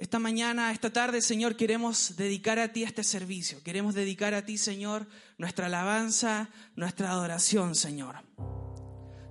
Esta 0.00 0.18
mañana, 0.18 0.72
esta 0.72 0.90
tarde, 0.90 1.20
Señor, 1.20 1.56
queremos 1.56 2.16
dedicar 2.16 2.58
a 2.58 2.72
ti 2.72 2.84
este 2.84 3.04
servicio. 3.04 3.62
Queremos 3.62 3.94
dedicar 3.94 4.32
a 4.32 4.46
ti, 4.46 4.56
Señor, 4.56 5.06
nuestra 5.36 5.66
alabanza, 5.66 6.48
nuestra 6.74 7.10
adoración, 7.10 7.74
Señor. 7.74 8.16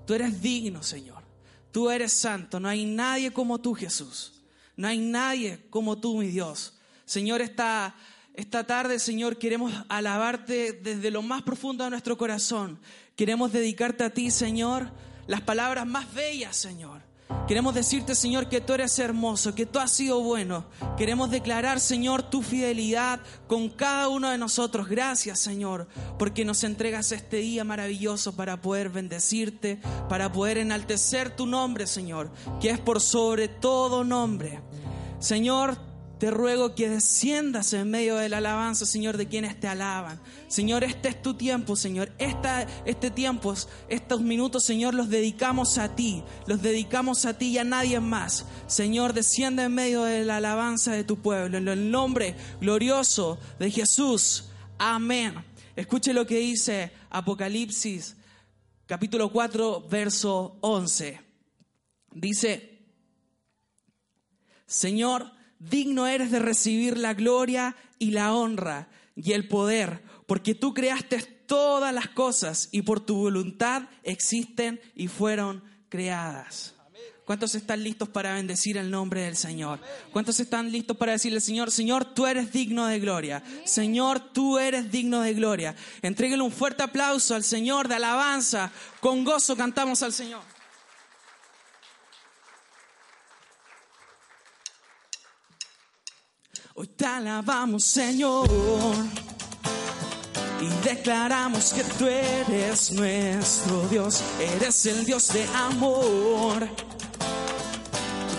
Tú 0.06 0.14
eres 0.14 0.44
digno, 0.44 0.84
Señor. 0.84 1.24
Tú 1.72 1.90
eres 1.90 2.14
santo. 2.14 2.60
No 2.60 2.70
hay 2.70 2.86
nadie 2.86 3.34
como 3.34 3.60
tú, 3.60 3.74
Jesús. 3.74 4.44
No 4.78 4.88
hay 4.88 5.00
nadie 5.00 5.60
como 5.72 5.98
tú, 5.98 6.20
mi 6.20 6.28
Dios. 6.28 6.78
Señor, 7.04 7.42
esta, 7.42 7.96
esta 8.36 8.68
tarde, 8.68 9.00
Señor, 9.00 9.40
queremos 9.40 9.74
alabarte 9.90 10.74
desde 10.74 11.10
lo 11.10 11.24
más 11.24 11.42
profundo 11.42 11.84
de 11.84 11.90
nuestro 11.90 12.16
corazón. 12.16 12.80
Queremos 13.16 13.52
dedicarte 13.52 14.04
a 14.04 14.12
ti, 14.12 14.30
Señor, 14.30 14.92
las 15.26 15.42
palabras 15.42 15.88
más 15.88 16.14
bellas, 16.14 16.56
Señor. 16.56 17.09
Queremos 17.48 17.74
decirte, 17.74 18.16
Señor, 18.16 18.48
que 18.48 18.62
tú 18.62 18.74
eres 18.74 18.98
hermoso, 19.00 19.56
que 19.56 19.66
tú 19.66 19.80
has 19.80 19.92
sido 19.92 20.22
bueno. 20.22 20.66
Queremos 20.98 21.32
declarar, 21.32 21.80
Señor, 21.80 22.24
tu 22.24 22.42
fidelidad 22.42 23.20
con 23.48 23.70
cada 23.70 24.08
uno 24.08 24.30
de 24.30 24.38
nosotros. 24.38 24.88
Gracias, 24.88 25.40
Señor, 25.40 25.88
porque 26.18 26.46
nos 26.46 26.64
entregas 26.64 27.12
este 27.12 27.38
día 27.38 27.64
maravilloso 27.64 28.36
para 28.36 28.62
poder 28.62 28.90
bendecirte, 28.90 29.80
para 30.08 30.32
poder 30.32 30.60
enaltecer 30.60 31.36
tu 31.36 31.46
nombre, 31.46 31.88
Señor, 31.88 32.32
que 32.60 32.70
es 32.70 32.80
por 32.80 33.02
sobre 33.02 33.48
todo 33.48 34.04
nombre. 34.04 34.60
Señor, 35.20 35.89
te 36.20 36.30
ruego 36.32 36.76
que 36.76 36.90
desciendas 36.90 37.72
en 37.72 37.90
medio 37.90 38.18
de 38.18 38.28
la 38.28 38.38
alabanza, 38.40 38.86
Señor, 38.86 39.16
de 39.16 39.30
quienes 39.30 39.58
te 39.58 39.70
alaban. 39.70 40.20
Señor, 40.50 40.84
este 40.84 41.08
es 41.08 41.22
tu 41.22 41.34
tiempo, 41.36 41.78
Señor. 41.78 42.12
Esta, 42.18 42.68
este 42.86 43.10
tiempo, 43.10 43.56
estos 43.88 44.22
minutos, 44.22 44.66
Señor, 44.66 44.94
los 44.94 45.10
dedicamos 45.10 45.78
a 45.78 45.96
ti. 45.96 46.22
Los 46.46 46.62
dedicamos 46.62 47.26
a 47.26 47.38
ti 47.38 47.52
y 47.52 47.58
a 47.58 47.64
nadie 47.64 48.02
más. 48.02 48.46
Señor, 48.68 49.14
desciende 49.14 49.64
en 49.64 49.74
medio 49.74 50.04
de 50.04 50.26
la 50.26 50.38
alabanza 50.38 50.92
de 50.92 51.06
tu 51.06 51.22
pueblo. 51.22 51.58
En 51.58 51.70
el 51.70 51.90
nombre 51.90 52.36
glorioso 52.60 53.40
de 53.58 53.72
Jesús. 53.72 54.50
Amén. 54.78 55.36
Escuche 55.78 56.14
lo 56.14 56.28
que 56.28 56.40
dice 56.40 56.92
Apocalipsis, 57.10 58.18
capítulo 58.86 59.32
4, 59.32 59.88
verso 59.90 60.58
11. 60.60 61.22
Dice, 62.12 62.78
Señor, 64.66 65.39
digno 65.60 66.08
eres 66.08 66.32
de 66.32 66.40
recibir 66.40 66.98
la 66.98 67.14
gloria 67.14 67.76
y 68.00 68.12
la 68.12 68.34
honra 68.34 68.90
y 69.16 69.34
el 69.34 69.48
poder, 69.48 70.02
porque 70.26 70.56
tú 70.56 70.74
creaste 70.74 71.22
todas 71.46 71.94
las 71.94 72.10
cosas 72.10 72.70
y 72.72 72.82
por 72.84 73.00
tu 73.00 73.16
voluntad 73.16 73.84
existen 74.04 74.80
y 74.96 75.08
fueron 75.08 75.64
creadas. 75.90 76.76
¿Cuántos 77.26 77.54
están 77.54 77.84
listos 77.84 78.10
para 78.10 78.34
bendecir 78.34 78.78
el 78.78 78.90
nombre 78.90 79.22
del 79.22 79.36
Señor? 79.36 79.80
¿Cuántos 80.12 80.40
están 80.40 80.72
listos 80.72 80.98
para 80.98 81.12
decirle, 81.12 81.40
Señor, 81.40 81.70
Señor, 81.70 82.16
tú 82.16 82.26
eres 82.26 82.52
digno 82.52 82.88
de 82.88 83.00
gloria? 83.00 83.44
Señor, 83.66 84.20
tú 84.34 84.58
eres 84.58 84.92
digno 84.92 85.22
de 85.22 85.36
gloria. 85.36 85.76
Entréguele 86.02 86.42
un 86.42 86.52
fuerte 86.52 86.82
aplauso 86.82 87.36
al 87.36 87.44
Señor 87.44 87.88
de 87.88 87.96
alabanza. 87.96 88.72
Con 89.00 89.24
gozo 89.24 89.56
cantamos 89.56 90.02
al 90.02 90.12
Señor. 90.12 90.42
Hoy 96.82 96.88
te 96.88 97.06
alabamos, 97.06 97.84
Señor, 97.84 98.48
y 100.62 100.88
declaramos 100.88 101.74
que 101.74 101.84
tú 101.84 102.06
eres 102.08 102.94
nuestro 102.94 103.86
Dios, 103.90 104.24
eres 104.40 104.86
el 104.86 105.04
Dios 105.04 105.28
de 105.34 105.46
amor. 105.58 106.70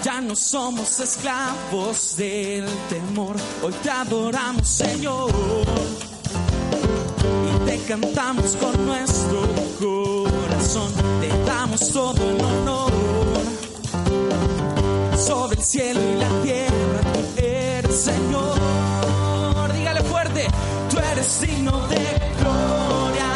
Ya 0.02 0.22
no 0.22 0.34
somos 0.34 1.00
esclavos 1.00 2.16
del 2.16 2.64
temor, 2.88 3.36
hoy 3.62 3.74
te 3.82 3.90
adoramos, 3.90 4.66
Señor, 4.66 5.30
y 7.44 7.66
te 7.66 7.78
cantamos 7.84 8.56
con 8.56 8.86
nuestro 8.86 9.42
corazón, 9.78 10.90
te 11.20 11.28
damos 11.44 11.90
todo 11.90 12.30
el 12.30 12.42
honor 12.42 13.59
sobre 15.20 15.56
el 15.56 15.64
cielo 15.64 16.00
y 16.00 16.18
la 16.18 16.42
tierra 16.42 17.20
Señor. 17.92 18.58
Dígale 19.74 20.00
fuerte, 20.02 20.46
tú 20.88 20.98
eres 21.12 21.40
digno 21.40 21.86
de 21.88 22.04
gloria. 22.40 23.30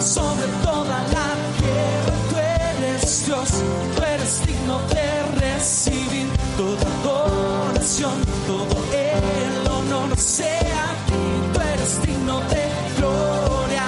Sobre 0.00 0.46
toda 0.62 0.98
la 1.14 1.30
tierra, 1.60 2.14
tú 2.30 2.36
eres 2.36 3.26
Dios. 3.26 3.48
Tú 3.96 4.02
eres 4.02 4.46
digno 4.46 4.80
de 4.88 5.06
recibir 5.40 6.28
toda 6.56 6.86
adoración, 7.02 8.14
todo 8.46 8.76
el 8.92 9.70
honor 9.70 10.18
sea 10.18 10.86
ti. 11.06 11.22
Tú 11.52 11.60
eres 11.60 12.02
digno 12.02 12.40
de 12.40 12.64
gloria. 12.96 13.86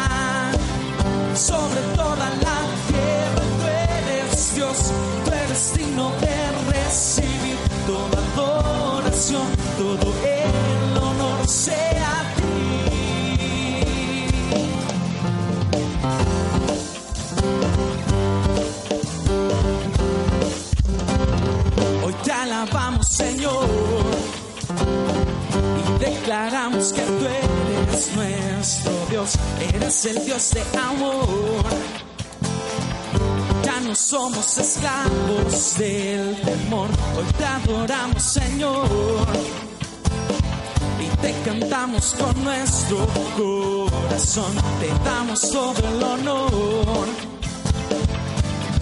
Sobre 1.35 1.81
toda 1.97 2.31
la 2.47 2.59
tierra, 2.89 3.43
tú 3.59 3.67
eres 3.67 4.55
Dios. 4.55 4.79
Tú 5.25 5.31
eres 5.33 5.75
digno 5.75 6.11
de 6.21 6.32
todo 9.79 10.13
el 10.25 10.99
honor 10.99 11.49
sea 11.49 12.21
a 12.21 12.35
ti. 12.35 12.43
Hoy 22.05 22.15
te 22.25 22.33
alabamos, 22.33 23.07
Señor, 23.09 23.67
y 25.79 26.05
declaramos 26.05 26.93
que 26.93 27.03
tú 27.03 27.27
eres 27.27 28.17
nuestro 28.17 28.93
Dios, 29.11 29.39
eres 29.75 30.05
el 30.07 30.25
Dios 30.25 30.51
de 30.55 30.63
amor 30.79 32.02
no 33.93 33.97
somos 33.97 34.57
esclavos 34.57 35.77
del 35.77 36.35
temor. 36.41 36.89
Hoy 37.15 37.27
te 37.37 37.45
adoramos, 37.45 38.23
Señor. 38.23 38.89
Y 40.99 41.17
te 41.21 41.35
cantamos 41.45 42.15
con 42.19 42.43
nuestro 42.43 43.07
corazón. 43.37 44.55
Te 44.81 44.89
damos 45.05 45.41
todo 45.43 45.89
el 45.91 46.03
honor. 46.03 47.07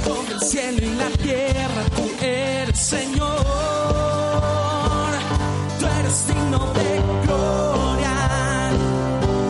Todo 0.05 0.27
el 0.33 0.41
cielo 0.43 0.79
y 0.79 0.95
la 0.95 1.11
tierra, 1.25 1.83
tú 1.97 2.25
eres 2.25 2.79
Señor. 2.79 3.45
Tú 5.81 5.87
eres 5.87 6.27
digno 6.29 6.73
de 6.79 7.03
gloria. 7.27 8.15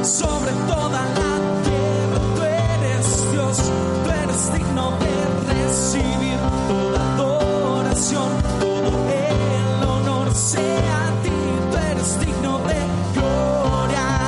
Sobre 0.04 0.52
toda 0.70 1.02
la 1.18 1.32
tierra, 1.66 2.18
tú 2.34 2.42
eres 2.44 3.32
Dios. 3.32 3.56
Tú 4.04 4.10
eres 4.10 4.52
digno 4.54 4.90
de 4.98 5.29
recibir 5.70 6.38
toda 6.66 7.14
adoración, 7.14 8.28
todo 8.58 8.90
el 9.08 9.88
honor 9.88 10.34
sea 10.34 11.06
a 11.06 11.22
ti, 11.22 11.30
tú 11.70 11.76
eres 11.76 12.20
digno 12.20 12.58
de 12.58 12.80
gloria. 13.14 14.20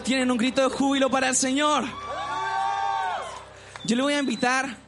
¿Cuántos 0.00 0.14
tienen 0.14 0.30
un 0.30 0.38
grito 0.38 0.62
de 0.62 0.74
júbilo 0.74 1.10
para 1.10 1.28
el 1.28 1.36
Señor? 1.36 1.84
Yo 3.84 3.96
le 3.96 4.02
voy 4.02 4.14
a 4.14 4.18
invitar 4.18 4.78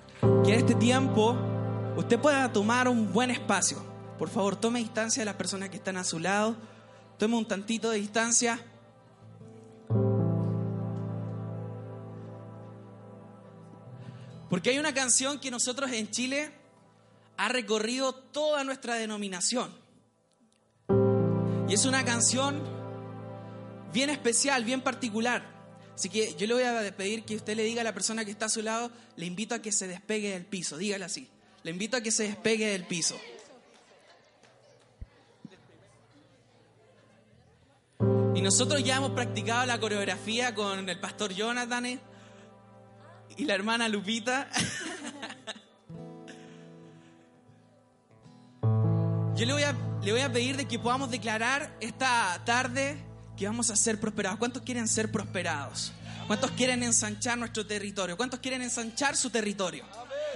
que 0.42 0.54
en 0.54 0.60
este 0.60 0.74
tiempo 0.74 1.36
usted 1.98 2.18
pueda 2.18 2.50
tomar 2.50 2.88
un 2.88 3.12
buen 3.12 3.30
espacio. 3.30 3.76
Por 4.18 4.30
favor, 4.30 4.56
tome 4.56 4.78
distancia 4.78 5.20
de 5.20 5.26
las 5.26 5.34
personas 5.34 5.68
que 5.68 5.76
están 5.76 5.98
a 5.98 6.04
su 6.04 6.18
lado. 6.18 6.56
Tome 7.18 7.36
un 7.36 7.46
tantito 7.46 7.90
de 7.90 7.98
distancia. 7.98 8.58
Porque 14.48 14.70
hay 14.70 14.78
una 14.78 14.94
canción 14.94 15.38
que 15.38 15.50
nosotros 15.50 15.92
en 15.92 16.10
Chile 16.10 16.50
ha 17.36 17.50
recorrido 17.50 18.14
toda 18.14 18.64
nuestra 18.64 18.94
denominación. 18.94 19.70
Y 21.68 21.74
es 21.74 21.84
una 21.84 22.02
canción 22.02 22.81
bien 23.92 24.10
especial, 24.10 24.64
bien 24.64 24.80
particular. 24.80 25.44
Así 25.94 26.08
que 26.08 26.34
yo 26.34 26.46
le 26.46 26.54
voy 26.54 26.62
a 26.62 26.96
pedir 26.96 27.22
que 27.24 27.36
usted 27.36 27.54
le 27.54 27.62
diga 27.64 27.82
a 27.82 27.84
la 27.84 27.92
persona 27.92 28.24
que 28.24 28.30
está 28.30 28.46
a 28.46 28.48
su 28.48 28.62
lado, 28.62 28.90
le 29.16 29.26
invito 29.26 29.54
a 29.54 29.60
que 29.60 29.70
se 29.72 29.86
despegue 29.86 30.30
del 30.30 30.46
piso, 30.46 30.76
dígale 30.78 31.04
así. 31.04 31.28
Le 31.62 31.70
invito 31.70 31.96
a 31.96 32.00
que 32.00 32.10
se 32.10 32.24
despegue 32.24 32.66
del 32.68 32.84
piso. 32.86 33.16
Y 38.34 38.40
nosotros 38.40 38.82
ya 38.82 38.96
hemos 38.96 39.10
practicado 39.10 39.66
la 39.66 39.78
coreografía 39.78 40.54
con 40.54 40.88
el 40.88 40.98
pastor 40.98 41.34
Jonathan 41.34 42.00
y 43.36 43.44
la 43.44 43.54
hermana 43.54 43.88
Lupita. 43.88 44.48
Yo 49.36 49.46
le 49.46 49.52
voy, 49.52 49.62
a, 49.62 49.74
le 50.02 50.12
voy 50.12 50.20
a 50.20 50.32
pedir 50.32 50.56
de 50.56 50.66
que 50.66 50.78
podamos 50.78 51.10
declarar 51.10 51.76
esta 51.80 52.40
tarde 52.44 53.11
que 53.42 53.48
vamos 53.48 53.70
a 53.70 53.76
ser 53.76 53.98
prosperados. 53.98 54.38
¿Cuántos 54.38 54.62
quieren 54.62 54.86
ser 54.86 55.10
prosperados? 55.10 55.90
¿Cuántos 56.28 56.52
quieren 56.52 56.84
ensanchar 56.84 57.36
nuestro 57.36 57.66
territorio? 57.66 58.16
¿Cuántos 58.16 58.38
quieren 58.38 58.62
ensanchar 58.62 59.16
su 59.16 59.30
territorio? 59.30 59.84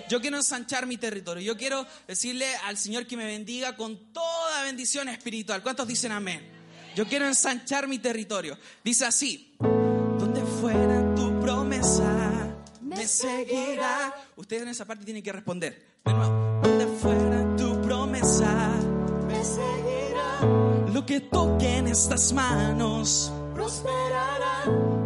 Yo 0.08 0.20
quiero 0.20 0.38
ensanchar 0.38 0.86
mi 0.86 0.96
territorio. 0.96 1.40
Yo 1.40 1.56
quiero 1.56 1.86
decirle 2.08 2.48
al 2.64 2.76
Señor 2.76 3.06
que 3.06 3.16
me 3.16 3.24
bendiga 3.24 3.76
con 3.76 4.12
toda 4.12 4.64
bendición 4.64 5.08
espiritual. 5.08 5.62
¿Cuántos 5.62 5.86
dicen 5.86 6.10
amén? 6.10 6.44
Yo 6.96 7.06
quiero 7.06 7.28
ensanchar 7.28 7.86
mi 7.86 8.00
territorio. 8.00 8.58
Dice 8.82 9.04
así, 9.04 9.54
donde 9.60 10.42
fuera 10.42 11.14
tu 11.14 11.38
promesa, 11.38 12.56
me 12.80 13.06
seguirá. 13.06 14.12
Ustedes 14.34 14.62
en 14.62 14.68
esa 14.70 14.84
parte 14.84 15.04
tienen 15.04 15.22
que 15.22 15.30
responder. 15.30 16.00
Donde 16.04 16.88
fuera 17.00 17.45
que 21.06 21.20
toque 21.20 21.76
en 21.76 21.86
estas 21.86 22.32
manos, 22.32 23.32
prosperará, 23.54 24.64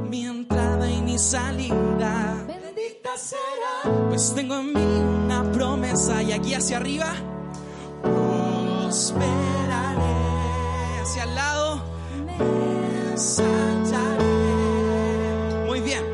mi 0.08 0.24
entrada 0.24 0.90
y 0.90 1.02
mi 1.02 1.18
salida. 1.18 2.42
bendita 2.46 3.16
será, 3.18 4.08
Pues 4.08 4.34
tengo 4.34 4.58
en 4.58 4.72
mí 4.72 4.80
una 5.24 5.52
promesa 5.52 6.22
y 6.22 6.32
aquí 6.32 6.54
hacia 6.54 6.78
arriba 6.78 7.12
prosperaré. 8.02 9.20
Hacia 11.02 11.24
el 11.24 11.34
lado 11.34 11.84
me 12.24 12.36
ensancharé. 13.10 14.24
Muy 15.66 15.80
bien. 15.80 16.04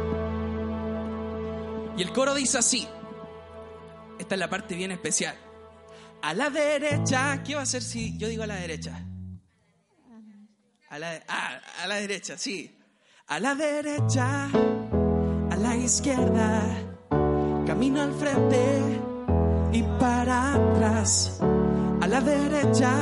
Y 1.96 2.02
el 2.02 2.12
coro 2.12 2.34
dice 2.34 2.58
así. 2.58 2.88
Esta 4.18 4.34
es 4.34 4.38
la 4.40 4.50
parte 4.50 4.74
bien 4.74 4.90
especial. 4.90 5.36
A 6.22 6.34
la 6.34 6.50
derecha, 6.50 7.44
¿qué 7.44 7.54
va 7.54 7.60
a 7.60 7.64
hacer 7.64 7.82
si 7.82 8.18
yo 8.18 8.26
digo 8.26 8.42
a 8.42 8.48
la 8.48 8.56
derecha? 8.56 9.06
A 10.88 11.00
la, 11.00 11.20
ah, 11.26 11.60
a 11.82 11.86
la 11.88 11.96
derecha, 11.96 12.38
sí. 12.38 12.78
A 13.26 13.40
la 13.40 13.56
derecha, 13.56 14.44
a 15.50 15.56
la 15.56 15.74
izquierda, 15.74 16.62
camino 17.66 18.02
al 18.02 18.12
frente 18.14 18.80
y 19.72 19.82
para 19.98 20.54
atrás. 20.54 21.40
A 22.00 22.06
la 22.06 22.20
derecha, 22.20 22.92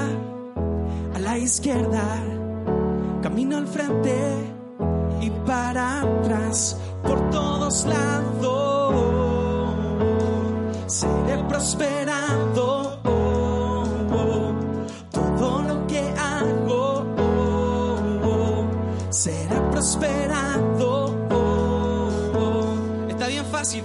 a 1.15 1.19
la 1.19 1.37
izquierda, 1.37 2.23
camino 3.23 3.59
al 3.59 3.67
frente 3.67 4.19
y 5.21 5.29
para 5.47 6.01
atrás. 6.01 6.79
Por 7.03 7.29
todos 7.29 7.85
lados, 7.85 8.95
seré 10.87 11.45
prosperado. 11.47 12.94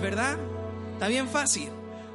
¿Verdad? 0.09 0.37
Está 0.93 1.07
bien 1.07 1.29
fácil. 1.29 1.69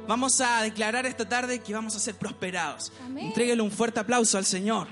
Vamos 0.05 0.41
a 0.41 0.61
declarar 0.61 1.05
esta 1.05 1.27
tarde 1.27 1.59
que 1.59 1.73
vamos 1.73 1.95
a 1.95 1.99
ser 1.99 2.15
prosperados. 2.15 2.91
Amén. 3.05 3.27
Entréguele 3.27 3.61
un 3.61 3.71
fuerte 3.71 4.01
aplauso 4.01 4.37
al 4.37 4.45
Señor. 4.45 4.87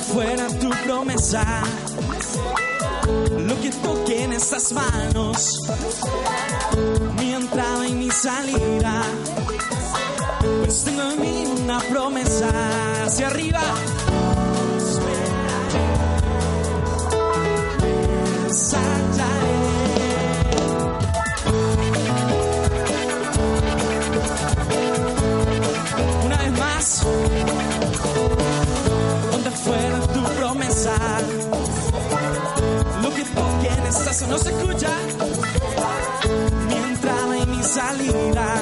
fuera 0.00 0.48
tu 0.48 0.70
promesa. 0.84 1.44
Lo 3.38 3.60
que 3.60 3.70
toque 3.70 4.24
en 4.24 4.32
estas 4.32 4.72
manos, 4.72 5.60
mi 7.18 7.32
entrada 7.32 7.86
y 7.88 7.94
mi 7.94 8.10
salida, 8.10 9.02
pues 10.64 10.84
tengo 10.84 11.02
en 11.02 11.20
mí 11.20 11.44
una 11.62 11.80
promesa 11.80 12.50
hacia 13.04 13.26
arriba. 13.28 13.62
Esperaré, 14.78 16.10
eso 34.20 34.26
no 34.26 34.38
se 34.38 34.50
escucha. 34.50 34.90
Mi 36.68 36.74
entrada 36.74 37.38
y 37.38 37.46
mi 37.46 37.62
salida. 37.62 38.54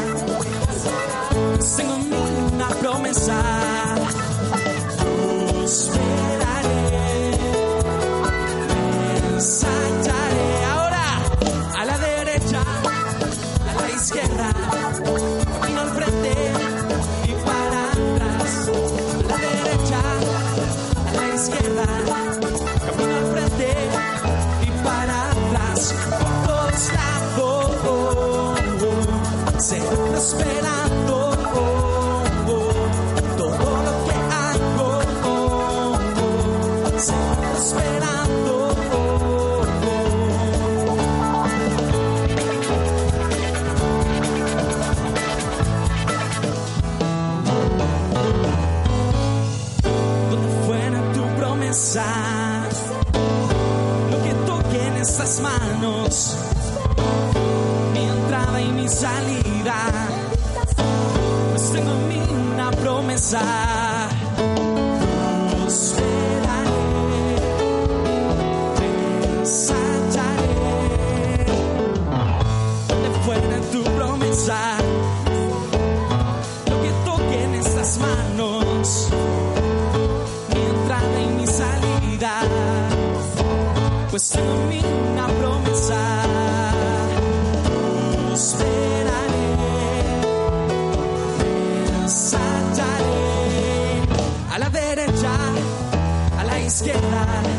Tengo 1.76 1.96
una 2.54 2.68
promesa. 2.68 3.87
espera. 30.18 30.67
pues 84.18 84.34
en 84.34 84.68
promesa 85.28 86.22
Te 88.26 88.34
esperaré, 88.34 89.54
te 91.86 92.04
a 94.52 94.58
la 94.58 94.70
derecha, 94.70 95.30
a 96.36 96.44
la 96.44 96.60
izquierda. 96.60 97.57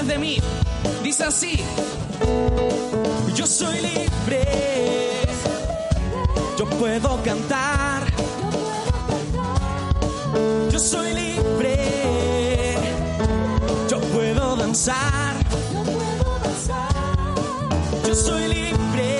después 0.00 0.06
de 0.06 0.18
mí. 0.18 0.38
Dice 1.02 1.24
así, 1.24 1.60
yo 3.34 3.46
soy 3.46 3.80
libre, 3.80 5.22
yo 6.58 6.66
puedo 6.78 7.22
cantar, 7.22 8.06
yo 10.70 10.78
soy 10.78 11.14
libre, 11.14 12.76
yo 13.88 14.00
puedo 14.12 14.56
danzar, 14.56 15.34
yo 18.06 18.14
soy 18.14 18.48
libre. 18.48 19.19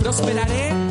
Prosperaré. 0.00 0.85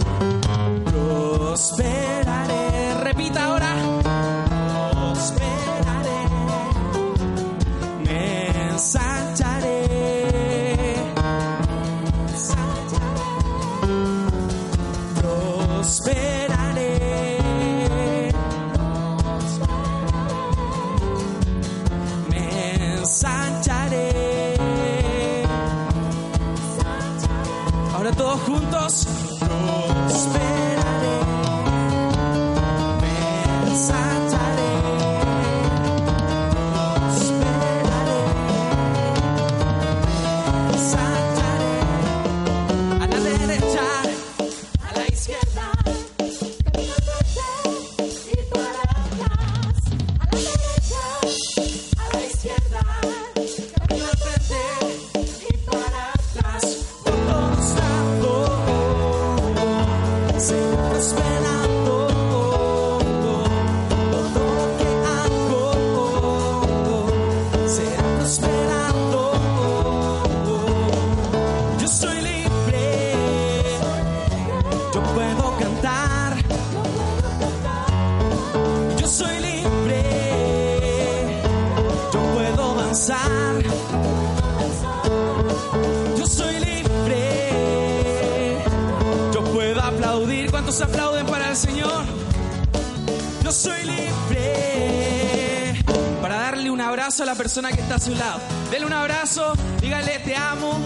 Persona 97.55 97.71
que 97.73 97.83
está 97.83 97.95
a 97.95 97.99
su 97.99 98.13
lado. 98.13 98.41
Dele 98.69 98.85
un 98.85 98.91
abrazo, 98.91 99.53
dígale 99.79 100.19
te 100.19 100.35
amo, 100.35 100.77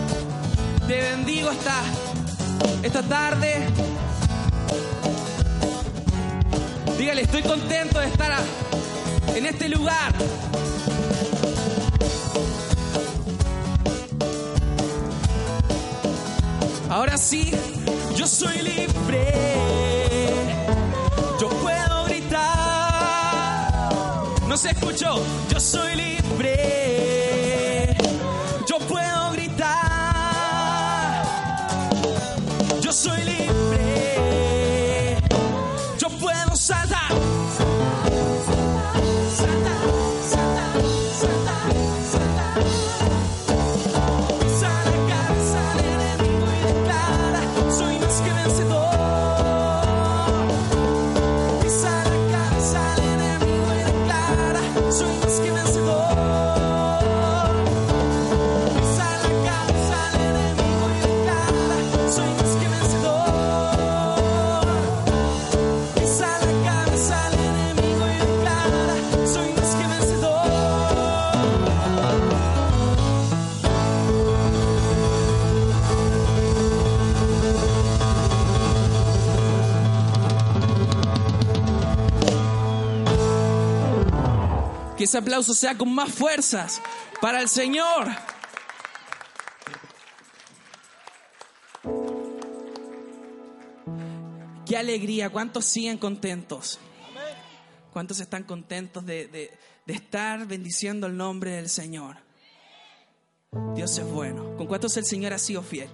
te 0.87 1.01
bendigo 1.01 1.49
esta, 1.49 1.81
esta 2.83 3.01
tarde. 3.01 3.65
Dígale, 6.95 7.23
estoy 7.23 7.41
contento 7.41 7.99
de 7.99 8.05
estar 8.05 8.37
en 9.35 9.47
este 9.47 9.67
lugar. 9.67 10.13
Ahora 16.87 17.17
sí, 17.17 17.51
yo 18.15 18.27
soy 18.27 18.61
libre. 18.61 18.88
Se 24.59 24.71
escuchó. 24.71 25.23
Yo 25.49 25.59
soy 25.59 25.95
libre. 25.95 27.08
Ese 85.09 85.17
aplauso 85.17 85.53
sea 85.53 85.75
con 85.77 85.93
más 85.93 86.11
fuerzas 86.13 86.81
para 87.19 87.41
el 87.41 87.49
Señor. 87.49 88.07
Qué 94.65 94.77
alegría, 94.77 95.29
¿cuántos 95.29 95.65
siguen 95.65 95.97
contentos? 95.97 96.79
¿Cuántos 97.91 98.19
están 98.19 98.43
contentos 98.43 99.05
de, 99.05 99.27
de- 99.27 99.51
de 99.85 99.93
estar 99.95 100.45
bendiciendo 100.45 101.07
el 101.07 101.17
nombre 101.17 101.51
del 101.51 101.69
Señor? 101.69 102.17
Dios 103.75 103.97
es 103.97 104.05
bueno. 104.05 104.55
¿Con 104.57 104.67
cuántos 104.67 104.95
el 104.97 105.05
Señor 105.05 105.33
ha 105.33 105.39
sido 105.39 105.63
fiel? 105.63 105.89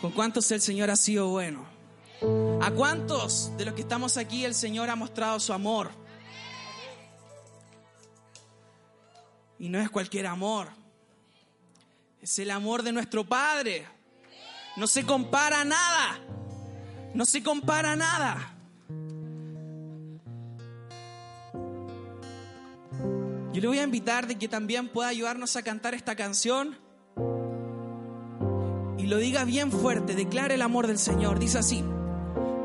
¿Con 0.00 0.12
cuántos 0.12 0.50
el 0.50 0.62
Señor 0.62 0.88
ha 0.90 0.96
sido 0.96 1.28
bueno? 1.28 1.66
¿A 2.62 2.70
cuántos 2.70 3.54
de 3.58 3.66
los 3.66 3.74
que 3.74 3.82
estamos 3.82 4.16
aquí 4.16 4.46
el 4.46 4.54
Señor 4.54 4.88
ha 4.88 4.96
mostrado 4.96 5.38
su 5.40 5.52
amor? 5.52 5.90
Y 9.60 9.68
no 9.68 9.78
es 9.78 9.90
cualquier 9.90 10.26
amor. 10.26 10.68
Es 12.22 12.38
el 12.38 12.50
amor 12.50 12.82
de 12.82 12.92
nuestro 12.92 13.24
Padre. 13.24 13.86
No 14.76 14.86
se 14.86 15.04
compara 15.04 15.60
a 15.60 15.64
nada. 15.66 16.18
No 17.12 17.26
se 17.26 17.42
compara 17.42 17.92
a 17.92 17.96
nada. 17.96 18.54
Yo 23.52 23.60
le 23.60 23.66
voy 23.66 23.78
a 23.78 23.82
invitar 23.82 24.26
de 24.26 24.38
que 24.38 24.48
también 24.48 24.88
pueda 24.88 25.08
ayudarnos 25.10 25.54
a 25.56 25.62
cantar 25.62 25.92
esta 25.92 26.16
canción. 26.16 26.78
Y 28.96 29.06
lo 29.08 29.18
diga 29.18 29.44
bien 29.44 29.70
fuerte, 29.70 30.14
declare 30.14 30.54
el 30.54 30.62
amor 30.62 30.86
del 30.86 30.98
Señor. 30.98 31.38
Dice 31.38 31.58
así. 31.58 31.84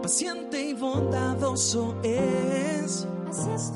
Paciente 0.02 0.64
y 0.64 0.74
bondadoso 0.74 2.00
es. 2.04 3.06
Es 3.30 3.74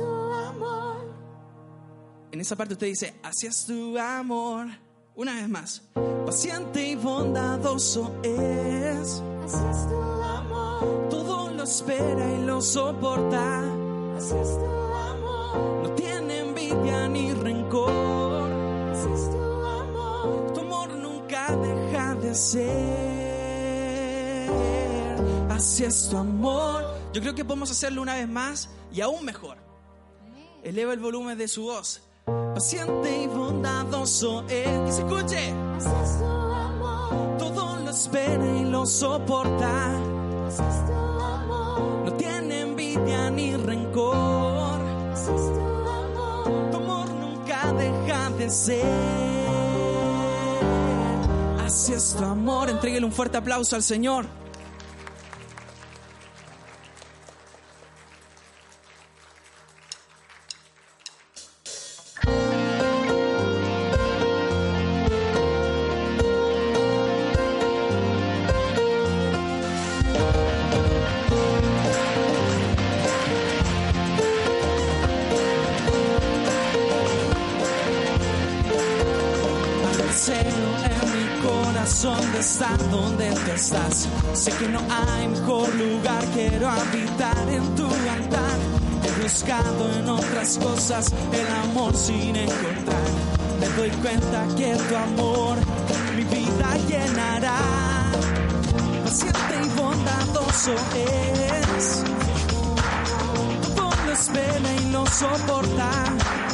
En 2.39 2.43
esa 2.43 2.55
parte 2.55 2.71
usted 2.75 2.87
dice, 2.87 3.15
así 3.21 3.47
es 3.47 3.65
tu 3.65 3.97
amor. 3.99 4.67
Una 5.13 5.35
vez 5.35 5.49
más. 5.49 5.81
Paciente 6.25 6.87
y 6.87 6.95
bondadoso 6.95 8.15
es. 8.23 9.21
así 9.43 9.57
es 9.69 9.87
tu 9.89 10.01
amor, 10.01 11.09
Todo 11.09 11.49
lo 11.49 11.63
espera 11.63 12.33
y 12.33 12.45
lo 12.45 12.61
soporta. 12.61 13.59
así 14.15 14.35
es 14.35 14.57
tu 14.57 14.65
amor, 14.65 15.83
No 15.83 15.91
tiene 15.95 16.39
envidia 16.39 17.09
ni 17.09 17.33
rencor. 17.33 18.49
así 18.93 19.09
es 19.13 19.29
tu 19.31 19.37
amor, 19.37 20.53
Tu 20.53 20.61
amor 20.61 20.89
nunca 20.91 21.53
deja 21.57 22.15
de 22.15 22.35
ser. 22.35 22.69
Así 25.49 25.83
es 25.83 26.07
tu 26.07 26.15
amor. 26.15 26.85
Yo 27.11 27.19
creo 27.19 27.35
que 27.35 27.43
podemos 27.43 27.69
hacerlo 27.69 28.01
una 28.01 28.15
vez 28.15 28.29
más 28.29 28.69
y 28.93 29.01
aún 29.01 29.25
mejor. 29.25 29.57
Eleva 30.63 30.93
el 30.93 31.01
volumen 31.01 31.37
de 31.37 31.49
su 31.49 31.63
voz. 31.63 32.03
Paciente 32.53 33.23
y 33.23 33.27
bondadoso 33.27 34.41
es. 34.47 34.67
Que 34.67 34.91
se 34.91 35.01
escuche. 35.01 35.49
es 35.77 36.17
tu 36.19 36.25
amor, 36.25 37.37
Todo 37.37 37.75
lo 37.77 37.89
espera 37.89 38.45
y 38.45 38.65
lo 38.65 38.85
soporta. 38.85 39.91
es 40.47 40.57
tu 40.57 40.93
amor, 40.93 41.79
No 42.05 42.13
tiene 42.13 42.61
envidia 42.61 43.29
ni 43.31 43.55
rencor. 43.55 44.79
es 45.13 45.25
tu 45.25 45.31
amor, 45.89 46.71
Tu 46.71 46.77
amor 46.77 47.09
nunca 47.11 47.73
deja 47.73 48.29
de 48.31 48.49
ser. 48.49 48.85
Así 51.65 51.93
es 51.93 52.15
tu 52.15 52.25
amor. 52.25 52.69
Entréguele 52.69 53.05
un 53.05 53.11
fuerte 53.11 53.37
aplauso 53.37 53.75
al 53.75 53.83
Señor. 53.83 54.25
Sé 84.49 84.57
que 84.57 84.67
no 84.69 84.79
hay 84.79 85.27
mejor 85.27 85.75
lugar, 85.75 86.23
quiero 86.33 86.69
habitar 86.69 87.49
en 87.49 87.75
tu 87.75 87.85
altar. 87.85 88.57
He 89.03 89.21
buscado 89.21 89.93
en 89.93 90.09
otras 90.09 90.57
cosas 90.57 91.13
el 91.31 91.47
amor 91.69 91.95
sin 91.95 92.35
encontrar. 92.35 93.09
Me 93.59 93.67
doy 93.77 93.91
cuenta 94.01 94.47
que 94.57 94.75
tu 94.75 94.95
amor 94.95 95.57
mi 96.15 96.23
vida 96.23 96.77
llenará. 96.87 97.59
Paciente 99.03 99.55
y 99.63 99.79
bondadoso 99.79 100.73
es. 100.95 102.03
Todo 103.75 103.91
lo 104.05 104.11
espera 104.11 104.73
y 104.81 104.89
lo 104.89 105.05
soporta. 105.05 106.48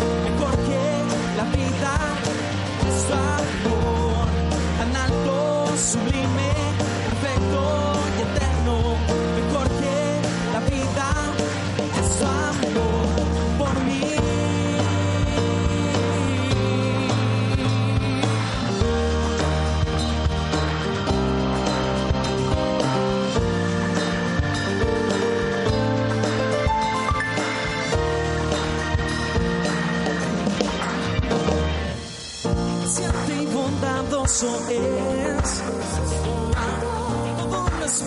Mejor 0.00 0.61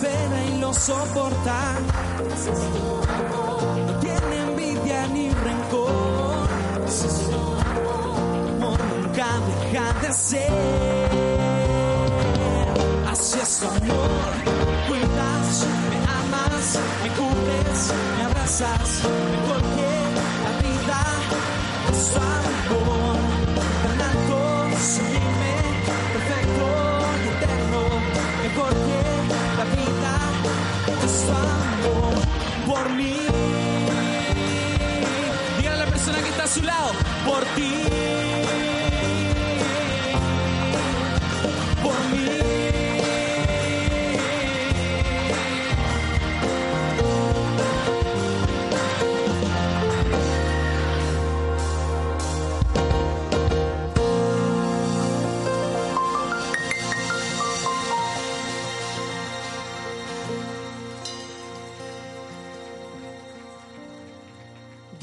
Y 0.02 0.58
lo 0.58 0.74
soporta. 0.74 1.74
No 3.86 3.98
tiene 4.00 4.36
envidia 4.42 5.06
ni 5.08 5.30
rencor. 5.30 6.48
Amor 8.56 8.78
nunca 8.94 9.26
deja 9.48 9.92
de 10.02 10.12
ser. 10.12 11.08
Así 13.10 13.38
es 13.40 13.62
amor. 13.62 14.32
Cuidas, 14.86 15.66
me 15.88 15.98
amas, 16.20 16.78
me 17.02 17.08
cubres, 17.16 17.92
me 18.18 18.24
abrazas. 18.24 18.90
Mejor 19.32 19.62
que 19.76 19.92
la 20.16 20.50
vida 20.60 21.00
es 21.90 22.16
amor. 22.16 22.95
Por 32.76 32.90
mí. 32.90 33.16
Dígale 35.58 35.82
a 35.82 35.84
la 35.84 35.86
persona 35.86 36.22
que 36.22 36.28
está 36.28 36.44
a 36.44 36.46
su 36.46 36.62
lado, 36.62 36.92
por 37.24 37.44
ti. 37.54 37.95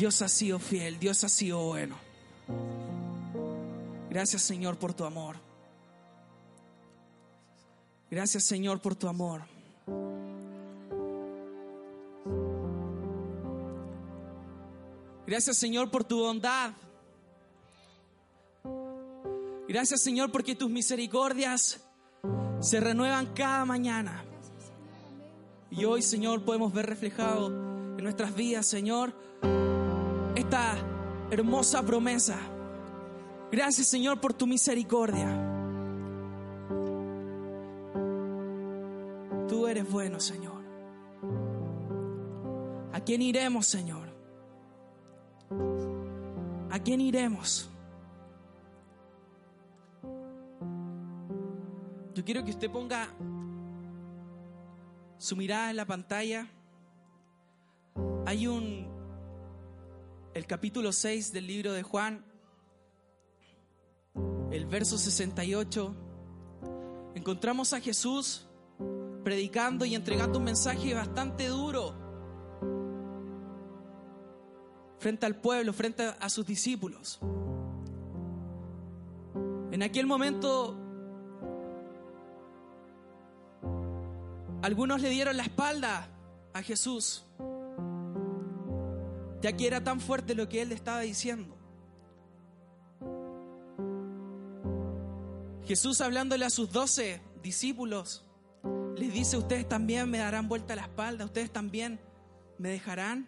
Dios 0.03 0.21
ha 0.21 0.27
sido 0.27 0.59
fiel, 0.59 0.99
Dios 0.99 1.23
ha 1.23 1.29
sido 1.29 1.63
bueno. 1.63 1.95
Gracias 4.09 4.41
Señor 4.41 4.77
por 4.77 4.93
tu 4.93 5.05
amor. 5.05 5.37
Gracias 8.11 8.43
Señor 8.43 8.81
por 8.81 8.95
tu 8.95 9.07
amor. 9.07 9.43
Gracias 15.25 15.57
Señor 15.57 15.89
por 15.89 16.03
tu 16.03 16.19
bondad. 16.19 16.73
Gracias 19.69 20.01
Señor 20.01 20.33
porque 20.33 20.53
tus 20.53 20.69
misericordias 20.69 21.79
se 22.59 22.81
renuevan 22.81 23.27
cada 23.27 23.63
mañana. 23.63 24.25
Y 25.71 25.85
hoy 25.85 26.01
Señor 26.01 26.43
podemos 26.43 26.73
ver 26.73 26.87
reflejado 26.87 27.47
en 27.47 28.03
nuestras 28.03 28.35
vidas 28.35 28.65
Señor 28.65 29.13
esta 30.35 30.75
hermosa 31.29 31.83
promesa. 31.83 32.37
Gracias 33.51 33.87
Señor 33.87 34.19
por 34.19 34.33
tu 34.33 34.47
misericordia. 34.47 35.27
Tú 39.47 39.67
eres 39.67 39.89
bueno 39.91 40.19
Señor. 40.19 40.63
¿A 42.91 42.99
quién 42.99 43.21
iremos 43.21 43.67
Señor? 43.67 44.09
¿A 46.71 46.79
quién 46.79 47.01
iremos? 47.01 47.69
Yo 52.15 52.23
quiero 52.23 52.43
que 52.43 52.51
usted 52.51 52.69
ponga 52.69 53.07
su 55.17 55.35
mirada 55.35 55.69
en 55.71 55.77
la 55.77 55.85
pantalla. 55.85 56.47
Hay 58.25 58.47
un 58.47 58.92
el 60.33 60.47
capítulo 60.47 60.91
6 60.91 61.31
del 61.31 61.45
libro 61.45 61.73
de 61.73 61.83
Juan, 61.83 62.25
el 64.51 64.65
verso 64.65 64.97
68, 64.97 65.95
encontramos 67.15 67.73
a 67.73 67.79
Jesús 67.79 68.47
predicando 69.23 69.85
y 69.85 69.93
entregando 69.93 70.39
un 70.39 70.45
mensaje 70.45 70.93
bastante 70.93 71.47
duro 71.47 71.95
frente 74.97 75.25
al 75.25 75.35
pueblo, 75.35 75.71
frente 75.71 76.03
a 76.19 76.29
sus 76.29 76.45
discípulos. 76.45 77.19
En 79.71 79.83
aquel 79.83 80.07
momento, 80.07 80.75
algunos 84.61 85.01
le 85.01 85.09
dieron 85.09 85.37
la 85.37 85.43
espalda 85.43 86.07
a 86.53 86.61
Jesús 86.63 87.25
ya 89.43 89.51
que 89.51 89.67
era 89.67 89.83
tan 89.83 89.99
fuerte 89.99 90.35
lo 90.35 90.47
que 90.47 90.61
él 90.61 90.71
estaba 90.71 91.01
diciendo. 91.01 91.53
Jesús 95.65 95.99
hablándole 95.99 96.45
a 96.45 96.49
sus 96.49 96.71
doce 96.71 97.21
discípulos, 97.41 98.25
les 98.95 99.11
dice, 99.11 99.35
ustedes 99.35 99.67
también 99.67 100.09
me 100.09 100.19
darán 100.19 100.47
vuelta 100.47 100.77
la 100.77 100.83
espalda, 100.83 101.25
ustedes 101.25 101.51
también 101.51 101.99
me 102.57 102.69
dejarán. 102.69 103.27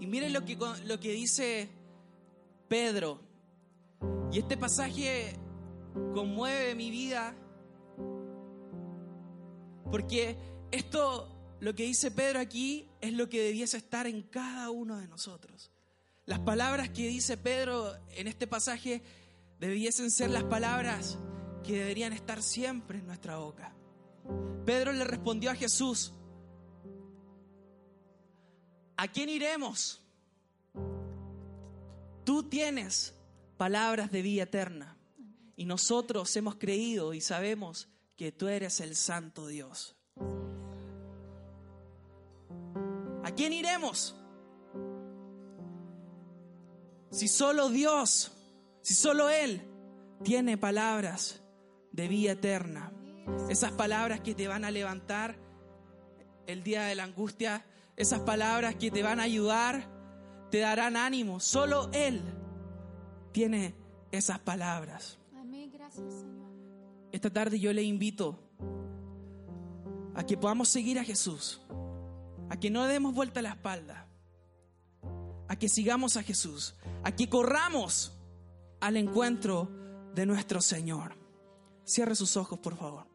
Y 0.00 0.06
miren 0.06 0.32
lo 0.32 0.46
que, 0.46 0.56
lo 0.86 0.98
que 0.98 1.12
dice 1.12 1.68
Pedro. 2.68 3.20
Y 4.32 4.38
este 4.38 4.56
pasaje 4.56 5.36
conmueve 6.14 6.74
mi 6.74 6.90
vida 6.90 7.34
porque 9.90 10.38
esto 10.70 11.37
lo 11.60 11.74
que 11.74 11.84
dice 11.84 12.10
Pedro 12.10 12.38
aquí 12.38 12.88
es 13.00 13.12
lo 13.12 13.28
que 13.28 13.42
debiese 13.42 13.76
estar 13.76 14.06
en 14.06 14.22
cada 14.22 14.70
uno 14.70 14.98
de 14.98 15.08
nosotros. 15.08 15.70
Las 16.24 16.38
palabras 16.40 16.90
que 16.90 17.08
dice 17.08 17.36
Pedro 17.36 17.96
en 18.10 18.28
este 18.28 18.46
pasaje 18.46 19.02
debiesen 19.58 20.10
ser 20.10 20.30
las 20.30 20.44
palabras 20.44 21.18
que 21.64 21.78
deberían 21.78 22.12
estar 22.12 22.42
siempre 22.42 22.98
en 22.98 23.06
nuestra 23.06 23.38
boca. 23.38 23.74
Pedro 24.64 24.92
le 24.92 25.04
respondió 25.04 25.50
a 25.50 25.54
Jesús, 25.54 26.12
¿a 28.96 29.08
quién 29.08 29.28
iremos? 29.28 30.02
Tú 32.24 32.42
tienes 32.42 33.14
palabras 33.56 34.12
de 34.12 34.22
vida 34.22 34.42
eterna 34.44 34.96
y 35.56 35.64
nosotros 35.64 36.36
hemos 36.36 36.56
creído 36.56 37.14
y 37.14 37.20
sabemos 37.20 37.88
que 38.16 38.30
tú 38.32 38.48
eres 38.48 38.80
el 38.80 38.94
santo 38.94 39.46
Dios. 39.46 39.96
¿A 43.38 43.40
quién 43.40 43.52
iremos? 43.52 44.16
Si 47.12 47.28
solo 47.28 47.68
Dios, 47.68 48.32
si 48.82 48.94
solo 48.94 49.30
Él 49.30 49.62
tiene 50.24 50.58
palabras 50.58 51.40
de 51.92 52.08
vida 52.08 52.32
eterna, 52.32 52.92
esas 53.48 53.70
palabras 53.70 54.22
que 54.22 54.34
te 54.34 54.48
van 54.48 54.64
a 54.64 54.72
levantar 54.72 55.36
el 56.48 56.64
día 56.64 56.82
de 56.86 56.96
la 56.96 57.04
angustia, 57.04 57.64
esas 57.94 58.18
palabras 58.22 58.74
que 58.74 58.90
te 58.90 59.04
van 59.04 59.20
a 59.20 59.22
ayudar, 59.22 59.88
te 60.50 60.58
darán 60.58 60.96
ánimo. 60.96 61.38
Solo 61.38 61.90
Él 61.92 62.20
tiene 63.30 63.76
esas 64.10 64.40
palabras. 64.40 65.16
Amén, 65.36 65.70
gracias 65.72 66.12
Señor. 66.12 66.50
Esta 67.12 67.30
tarde 67.30 67.60
yo 67.60 67.72
le 67.72 67.84
invito 67.84 68.36
a 70.16 70.26
que 70.26 70.36
podamos 70.36 70.68
seguir 70.68 70.98
a 70.98 71.04
Jesús, 71.04 71.62
a 72.50 72.58
que 72.58 72.70
no 72.70 72.86
demos 72.86 73.14
vuelta 73.14 73.42
la 73.42 73.50
espalda, 73.50 74.06
a 75.48 75.56
que 75.56 75.68
sigamos 75.68 76.16
a 76.16 76.22
Jesús, 76.22 76.74
a 77.04 77.12
que 77.12 77.28
corramos 77.28 78.12
al 78.80 78.96
encuentro 78.96 79.70
de 80.14 80.26
nuestro 80.26 80.60
Señor. 80.60 81.16
Cierre 81.84 82.14
sus 82.14 82.36
ojos, 82.36 82.58
por 82.58 82.76
favor. 82.76 83.06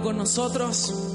Con 0.00 0.16
nosotros. 0.16 1.07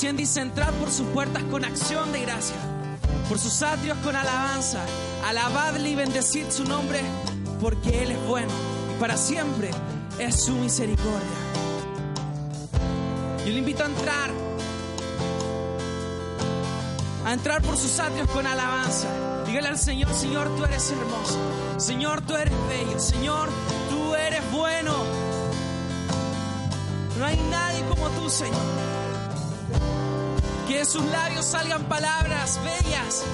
100 0.00 0.16
dice, 0.16 0.40
entrad 0.40 0.72
por 0.76 0.90
sus 0.90 1.06
puertas 1.08 1.42
con 1.50 1.62
acción 1.62 2.10
de 2.10 2.22
gracia, 2.22 2.56
por 3.28 3.38
sus 3.38 3.60
atrios 3.60 3.98
con 3.98 4.16
alabanza, 4.16 4.80
alabadle 5.26 5.90
y 5.90 5.94
bendecid 5.94 6.48
su 6.48 6.64
nombre, 6.64 7.02
porque 7.60 8.04
Él 8.04 8.12
es 8.12 8.26
bueno 8.26 8.50
y 8.96 8.98
para 8.98 9.18
siempre 9.18 9.70
es 10.18 10.42
su 10.42 10.52
misericordia. 10.52 11.20
Yo 13.44 13.52
le 13.52 13.58
invito 13.58 13.82
a 13.82 13.86
entrar, 13.88 14.30
a 17.26 17.32
entrar 17.34 17.60
por 17.60 17.76
sus 17.76 18.00
atrios 18.00 18.26
con 18.30 18.46
alabanza. 18.46 19.06
Dígale 19.46 19.68
al 19.68 19.78
Señor, 19.78 20.14
Señor, 20.14 20.48
tú 20.56 20.64
eres 20.64 20.90
hermoso. 20.92 21.38
Señor, 21.76 22.22
tú 22.22 22.36
eres 22.36 22.54
bello. 22.70 22.98
Señor, 22.98 23.50
tú 23.90 24.14
eres 24.14 24.40
bueno. 24.50 24.94
No 27.18 27.26
hay 27.26 27.36
nadie 27.50 27.84
como 27.90 28.08
tú, 28.08 28.30
Señor. 28.30 29.09
Que 30.70 30.78
de 30.78 30.84
sus 30.84 31.04
labios 31.06 31.46
salgan 31.46 31.82
palabras 31.86 32.60
bellas 32.62 33.24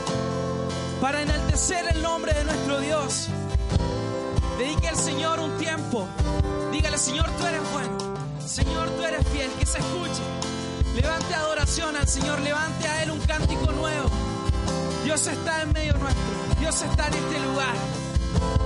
para 1.03 1.21
enaltecer 1.21 1.85
el 1.95 2.01
nombre 2.01 2.33
de 2.33 2.45
nuestro 2.45 2.81
Dios. 2.81 3.29
Dedique 4.59 4.89
al 4.89 4.97
Señor 4.97 5.41
un 5.41 5.59
tiempo. 5.59 6.09
Dígale, 6.73 6.97
Señor, 6.97 7.27
tú 7.39 7.45
eres 7.45 7.61
bueno. 7.75 7.99
Señor, 8.43 8.89
tú 8.89 9.03
eres 9.03 9.29
fiel, 9.29 9.51
que 9.59 9.67
se 9.67 9.81
escuche. 9.81 10.23
Levante 10.95 11.35
adoración 11.35 11.95
al 11.95 12.09
Señor, 12.09 12.41
levante 12.41 12.89
a 12.89 13.03
Él 13.03 13.11
un 13.11 13.21
cántico 13.21 13.71
nuevo. 13.71 14.09
Dios 15.05 15.27
está 15.27 15.61
en 15.61 15.73
medio 15.75 15.93
nuestro, 15.99 16.25
Dios 16.59 16.81
está 16.81 17.09
en 17.09 17.15
este 17.17 17.39
lugar. 17.41 18.66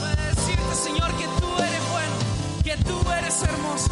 Para 0.00 0.26
decirte, 0.26 0.74
Señor, 0.76 1.10
que 1.16 1.26
tú 1.40 1.48
eres 1.58 1.82
bueno, 1.90 2.14
que 2.62 2.76
tú 2.84 3.10
eres 3.10 3.42
hermoso, 3.42 3.90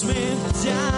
Tu 0.00 0.06
voz 0.06 0.89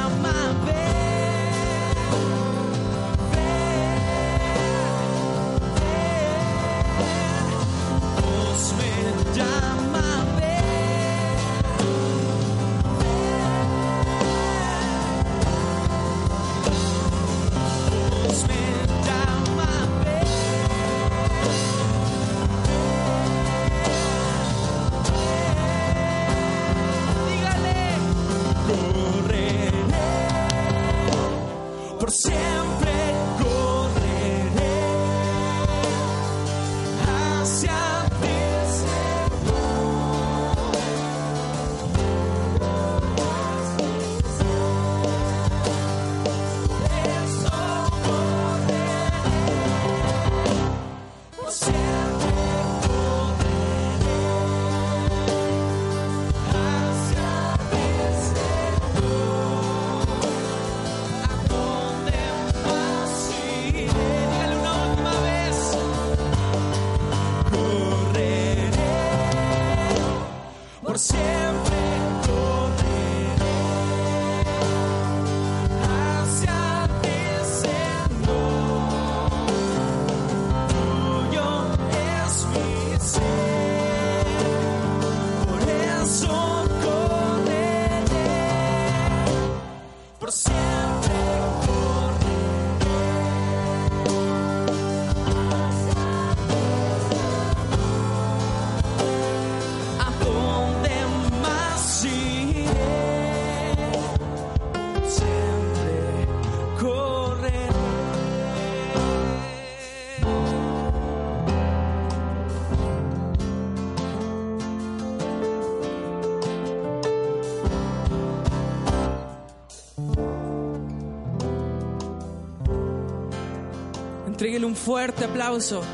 un 124.72 124.76
fuerte 124.76 125.26
aplauso 125.26 125.84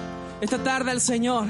esta 0.40 0.62
tarde 0.62 0.92
al 0.92 1.00
Señor. 1.00 1.48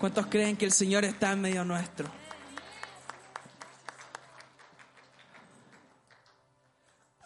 ¿Cuántos 0.00 0.26
creen 0.28 0.56
que 0.56 0.64
el 0.64 0.72
Señor 0.72 1.04
está 1.04 1.32
en 1.32 1.42
medio 1.42 1.66
nuestro? 1.66 2.10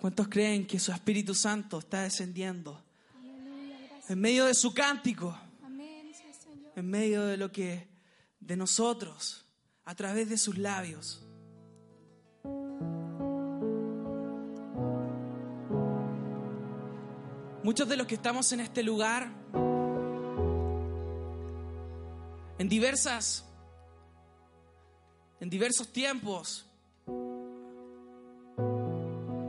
¿Cuántos 0.01 0.27
creen 0.27 0.67
que 0.67 0.81
su 0.81 0.91
Espíritu 0.91 1.33
Santo 1.33 1.79
está 1.79 2.03
descendiendo 2.03 2.83
en 4.09 4.21
medio 4.21 4.47
de 4.47 4.55
su 4.55 4.75
cántico? 4.75 5.39
En 6.75 6.91
medio 6.91 7.25
de 7.25 7.37
lo 7.37 7.53
que 7.53 7.87
de 8.41 8.57
nosotros, 8.57 9.47
a 9.85 9.95
través 9.95 10.29
de 10.29 10.39
sus 10.39 10.59
labios. 10.59 11.25
Muchos 17.71 17.89
de 17.89 17.97
los 17.97 18.09
que 18.09 18.17
estamos 18.17 18.51
en 18.51 18.59
este 18.59 18.83
lugar, 18.83 19.31
en 22.59 22.69
diversas, 22.69 23.45
en 25.39 25.49
diversos 25.49 25.87
tiempos, 25.93 26.67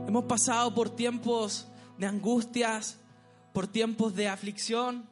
hemos 0.06 0.24
pasado 0.26 0.72
por 0.72 0.90
tiempos 0.90 1.66
de 1.98 2.06
angustias, 2.06 2.96
por 3.52 3.66
tiempos 3.66 4.14
de 4.14 4.28
aflicción. 4.28 5.04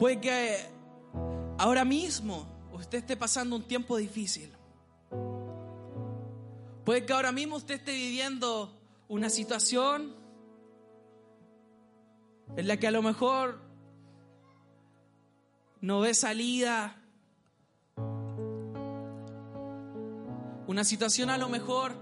Puede 0.00 0.20
que 0.20 0.56
ahora 1.56 1.84
mismo 1.84 2.48
usted 2.72 2.98
esté 2.98 3.16
pasando 3.16 3.54
un 3.54 3.62
tiempo 3.62 3.96
difícil. 3.96 4.57
Puede 6.88 7.04
que 7.04 7.12
ahora 7.12 7.32
mismo 7.32 7.56
usted 7.56 7.74
esté 7.74 7.92
viviendo 7.92 8.74
una 9.08 9.28
situación 9.28 10.16
en 12.56 12.66
la 12.66 12.78
que 12.78 12.86
a 12.86 12.90
lo 12.90 13.02
mejor 13.02 13.60
no 15.82 16.00
ve 16.00 16.14
salida. 16.14 16.96
Una 20.66 20.82
situación 20.82 21.28
a 21.28 21.36
lo 21.36 21.50
mejor 21.50 21.92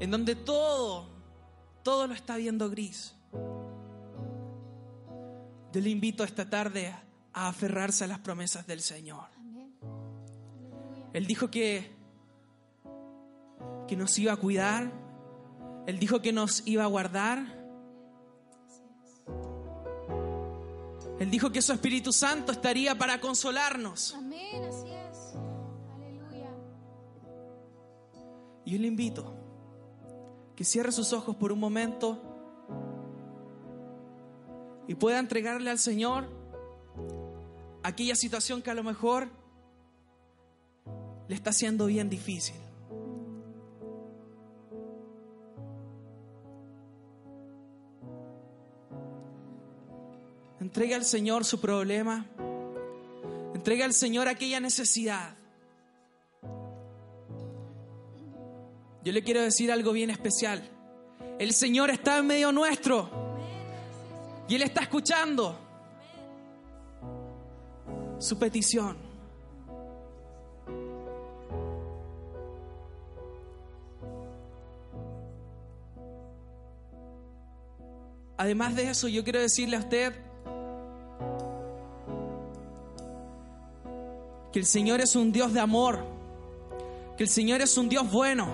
en 0.00 0.10
donde 0.10 0.34
todo, 0.34 1.08
todo 1.82 2.08
lo 2.08 2.12
está 2.12 2.36
viendo 2.36 2.68
gris. 2.68 3.14
Yo 5.72 5.80
le 5.80 5.88
invito 5.88 6.24
esta 6.24 6.50
tarde 6.50 6.94
a 7.32 7.48
aferrarse 7.48 8.04
a 8.04 8.06
las 8.06 8.18
promesas 8.18 8.66
del 8.66 8.82
Señor. 8.82 9.37
Él 11.12 11.26
dijo 11.26 11.50
que, 11.50 11.90
que 13.86 13.96
nos 13.96 14.18
iba 14.18 14.32
a 14.32 14.36
cuidar. 14.36 14.92
Él 15.86 15.98
dijo 15.98 16.20
que 16.20 16.32
nos 16.32 16.66
iba 16.66 16.84
a 16.84 16.86
guardar. 16.86 17.58
Él 21.18 21.30
dijo 21.30 21.50
que 21.50 21.62
su 21.62 21.72
Espíritu 21.72 22.12
Santo 22.12 22.52
estaría 22.52 22.96
para 22.96 23.20
consolarnos. 23.20 24.14
Amén, 24.14 24.62
así 24.64 24.88
es. 24.88 25.34
Aleluya. 25.94 26.50
Y 28.64 28.72
yo 28.72 28.78
le 28.78 28.86
invito 28.86 29.34
que 30.54 30.64
cierre 30.64 30.92
sus 30.92 31.12
ojos 31.12 31.36
por 31.36 31.52
un 31.52 31.58
momento 31.58 32.22
y 34.86 34.94
pueda 34.94 35.18
entregarle 35.18 35.70
al 35.70 35.78
Señor 35.78 36.28
aquella 37.82 38.14
situación 38.14 38.62
que 38.62 38.70
a 38.70 38.74
lo 38.74 38.82
mejor 38.82 39.28
le 41.28 41.34
está 41.34 41.50
haciendo 41.50 41.86
bien 41.86 42.08
difícil. 42.08 42.56
Entregue 50.60 50.94
al 50.94 51.04
Señor 51.04 51.44
su 51.44 51.60
problema. 51.60 52.26
Entregue 53.54 53.84
al 53.84 53.92
Señor 53.92 54.28
aquella 54.28 54.60
necesidad. 54.60 55.36
Yo 59.04 59.12
le 59.12 59.22
quiero 59.22 59.42
decir 59.42 59.70
algo 59.70 59.92
bien 59.92 60.10
especial. 60.10 60.68
El 61.38 61.52
Señor 61.52 61.90
está 61.90 62.18
en 62.18 62.26
medio 62.26 62.52
nuestro 62.52 63.08
y 64.48 64.56
Él 64.56 64.62
está 64.62 64.82
escuchando 64.82 65.56
su 68.18 68.38
petición. 68.38 69.07
Además 78.38 78.76
de 78.76 78.88
eso, 78.88 79.08
yo 79.08 79.24
quiero 79.24 79.40
decirle 79.40 79.76
a 79.76 79.80
usted 79.80 80.14
que 84.52 84.60
el 84.60 84.64
Señor 84.64 85.00
es 85.00 85.16
un 85.16 85.32
Dios 85.32 85.52
de 85.52 85.58
amor, 85.58 86.06
que 87.16 87.24
el 87.24 87.28
Señor 87.28 87.60
es 87.60 87.76
un 87.76 87.88
Dios 87.88 88.08
bueno 88.10 88.48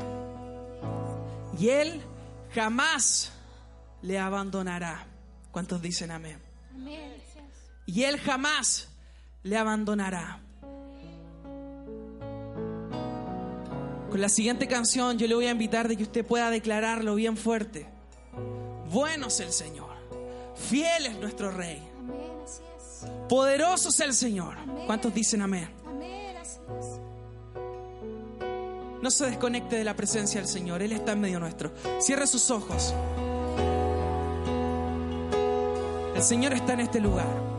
y 1.59 1.69
Él 1.69 2.01
jamás 2.55 3.31
le 4.01 4.19
abandonará. 4.19 5.07
¿Cuántos 5.53 5.83
dicen 5.83 6.11
amén? 6.11 6.41
Amén. 6.75 7.13
Y 7.85 8.05
Él 8.05 8.19
jamás 8.19 8.89
le 9.43 9.59
abandonará. 9.59 10.41
Con 14.11 14.21
la 14.21 14.31
siguiente 14.31 14.67
canción 14.67 15.19
yo 15.19 15.27
le 15.27 15.35
voy 15.35 15.47
a 15.47 15.51
invitar 15.51 15.89
de 15.89 15.97
que 15.99 16.05
usted 16.05 16.25
pueda 16.25 16.49
declararlo 16.49 17.17
bien 17.17 17.37
fuerte. 17.37 17.94
Bueno 18.95 19.27
es 19.27 19.41
el 19.41 19.53
Señor, 19.53 19.91
fiel 20.55 21.07
es 21.07 21.19
nuestro 21.19 21.51
Rey, 21.51 21.83
poderoso 23.29 23.89
es 23.89 23.99
el 23.99 24.15
Señor. 24.15 24.55
¿Cuántos 24.87 25.13
dicen 25.13 25.43
amén? 25.43 25.69
No 29.03 29.11
se 29.11 29.27
desconecte 29.27 29.75
de 29.75 29.83
la 29.83 29.97
presencia 29.97 30.41
del 30.41 30.49
Señor, 30.49 30.81
Él 30.81 30.93
está 30.93 31.11
en 31.11 31.23
medio 31.23 31.41
nuestro. 31.41 31.73
Cierre 31.99 32.29
sus 32.29 32.53
ojos. 32.53 32.95
El 36.15 36.23
Señor 36.23 36.53
está 36.53 36.75
en 36.75 36.81
este 36.81 37.01
lugar. 37.01 37.54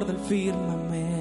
Del 0.00 0.18
firmamento 0.18 1.12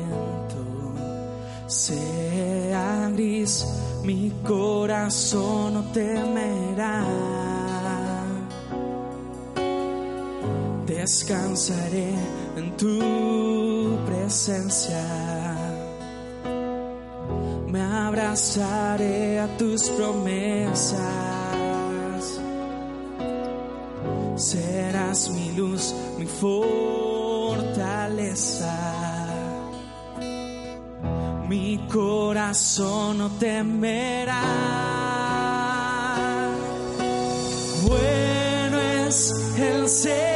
sea 1.71 3.09
gris, 3.13 3.65
mi 4.03 4.31
corazón 4.45 5.73
no 5.75 5.83
temerá. 5.93 7.05
Descansaré 10.85 12.13
en 12.57 12.75
tu 12.75 13.97
presencia. 14.05 15.01
Me 17.67 17.81
abrazaré 17.81 19.39
a 19.39 19.47
tus 19.57 19.89
promesas. 19.91 20.99
Serás 24.35 25.29
mi 25.29 25.51
luz, 25.53 25.95
mi 26.19 26.25
fortaleza. 27.81 28.73
Mi 31.47 31.79
corazón 31.91 33.17
no 33.17 33.29
temerá. 33.31 34.41
Bueno 37.87 38.79
es 39.07 39.33
el 39.57 39.87
Señor, 39.89 40.30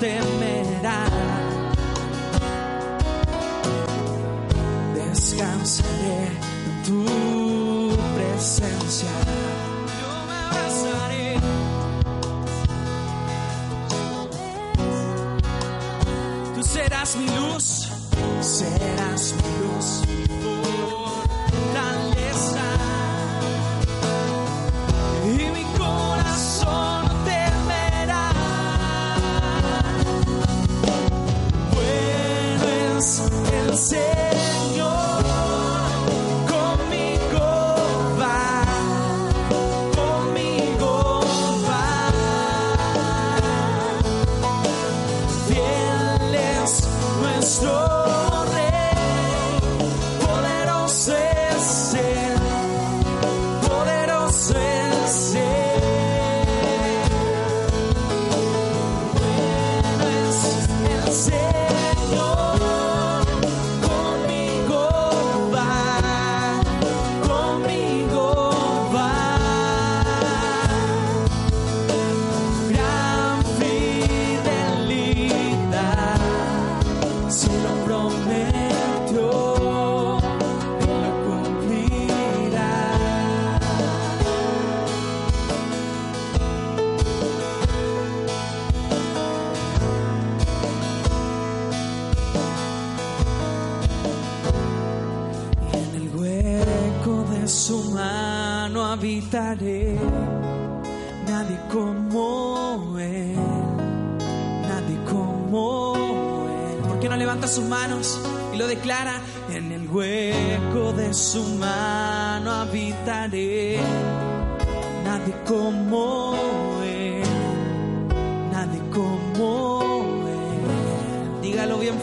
corazón 0.00 0.59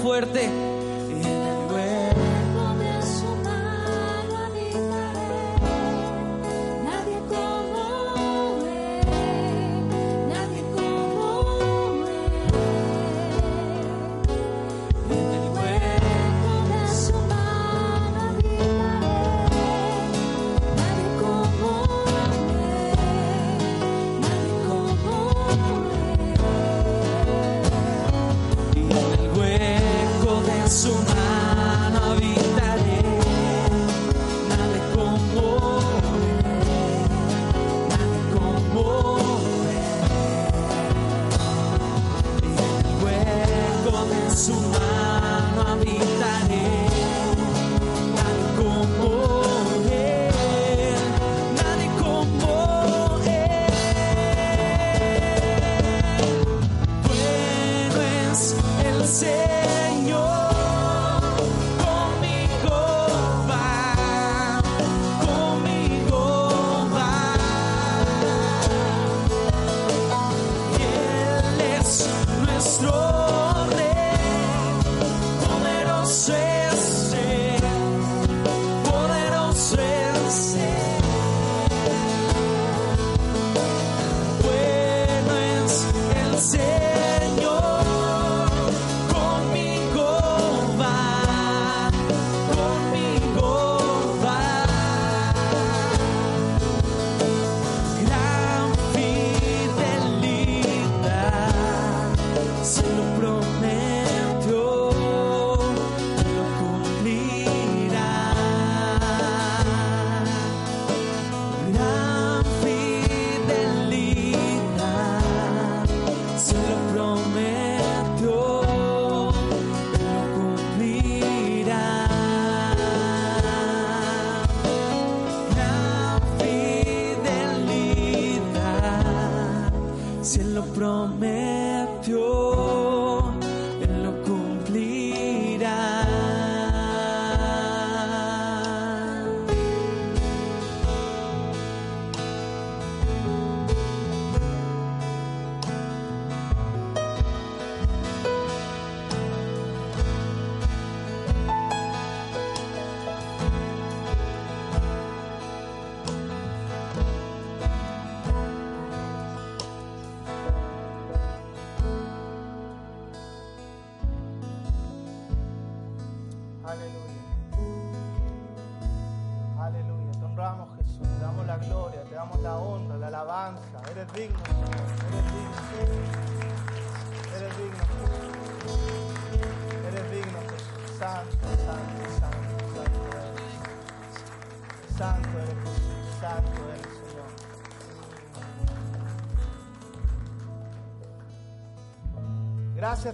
fuerte. 0.08 0.77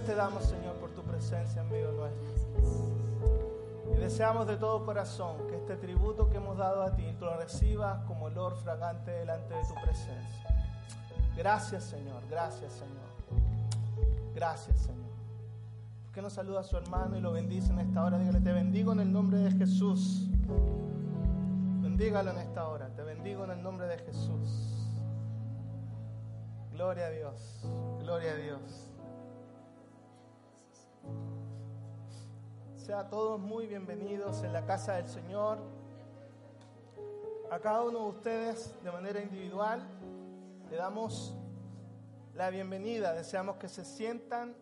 Te 0.00 0.16
damos, 0.16 0.44
Señor, 0.44 0.74
por 0.76 0.90
tu 0.90 1.02
presencia 1.02 1.62
en 1.62 1.70
medio 1.70 1.92
nuestro. 1.92 2.24
Y 3.94 3.96
deseamos 3.96 4.44
de 4.46 4.56
todo 4.56 4.84
corazón 4.84 5.36
que 5.48 5.54
este 5.54 5.76
tributo 5.76 6.28
que 6.28 6.38
hemos 6.38 6.58
dado 6.58 6.82
a 6.82 6.96
ti 6.96 7.12
lo 7.20 7.36
recibas 7.36 8.04
como 8.04 8.24
olor 8.24 8.56
fragante 8.56 9.12
delante 9.12 9.54
de 9.54 9.62
tu 9.62 9.74
presencia. 9.74 10.74
Gracias, 11.36 11.84
Señor. 11.84 12.22
Gracias, 12.28 12.72
Señor. 12.72 13.44
Gracias, 14.34 14.78
Señor. 14.78 15.04
¿Por 16.06 16.12
qué 16.12 16.22
no 16.22 16.28
saluda 16.28 16.60
a 16.60 16.64
su 16.64 16.76
hermano 16.76 17.16
y 17.16 17.20
lo 17.20 17.30
bendice 17.30 17.72
en 17.72 17.78
esta 17.78 18.04
hora? 18.04 18.18
Dígale, 18.18 18.40
te 18.40 18.52
bendigo 18.52 18.92
en 18.92 19.00
el 19.00 19.12
nombre 19.12 19.38
de 19.38 19.52
Jesús. 19.52 20.26
Bendígalo 21.80 22.32
en 22.32 22.38
esta 22.38 22.66
hora. 22.66 22.88
Te 22.88 23.02
bendigo 23.02 23.44
en 23.44 23.52
el 23.52 23.62
nombre 23.62 23.86
de 23.86 23.98
Jesús. 23.98 24.88
Gloria 26.72 27.06
a 27.06 27.10
Dios. 27.10 27.60
Gloria 28.00 28.32
a 28.32 28.34
Dios. 28.34 28.93
Sean 32.76 33.08
todos 33.08 33.40
muy 33.40 33.66
bienvenidos 33.66 34.42
en 34.42 34.52
la 34.52 34.66
casa 34.66 34.94
del 34.94 35.08
Señor. 35.08 35.58
A 37.50 37.58
cada 37.58 37.82
uno 37.82 38.00
de 38.00 38.08
ustedes 38.10 38.74
de 38.82 38.92
manera 38.92 39.20
individual 39.20 39.82
le 40.70 40.76
damos 40.76 41.34
la 42.34 42.50
bienvenida. 42.50 43.14
Deseamos 43.14 43.56
que 43.56 43.68
se 43.68 43.84
sientan 43.84 44.54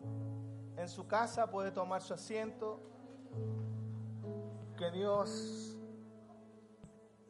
en 0.77 0.87
su 0.87 1.07
casa, 1.07 1.49
puede 1.49 1.71
tomar 1.71 2.01
su 2.01 2.13
asiento. 2.13 2.79
Que 4.77 4.91
Dios 4.91 5.75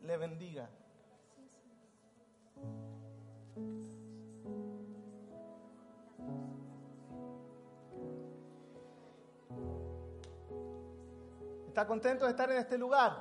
le 0.02 0.18
bendiga. 0.18 0.70
¿Está 11.74 11.88
contento 11.88 12.26
de 12.26 12.30
estar 12.30 12.52
en 12.52 12.60
este 12.60 12.78
lugar? 12.78 13.18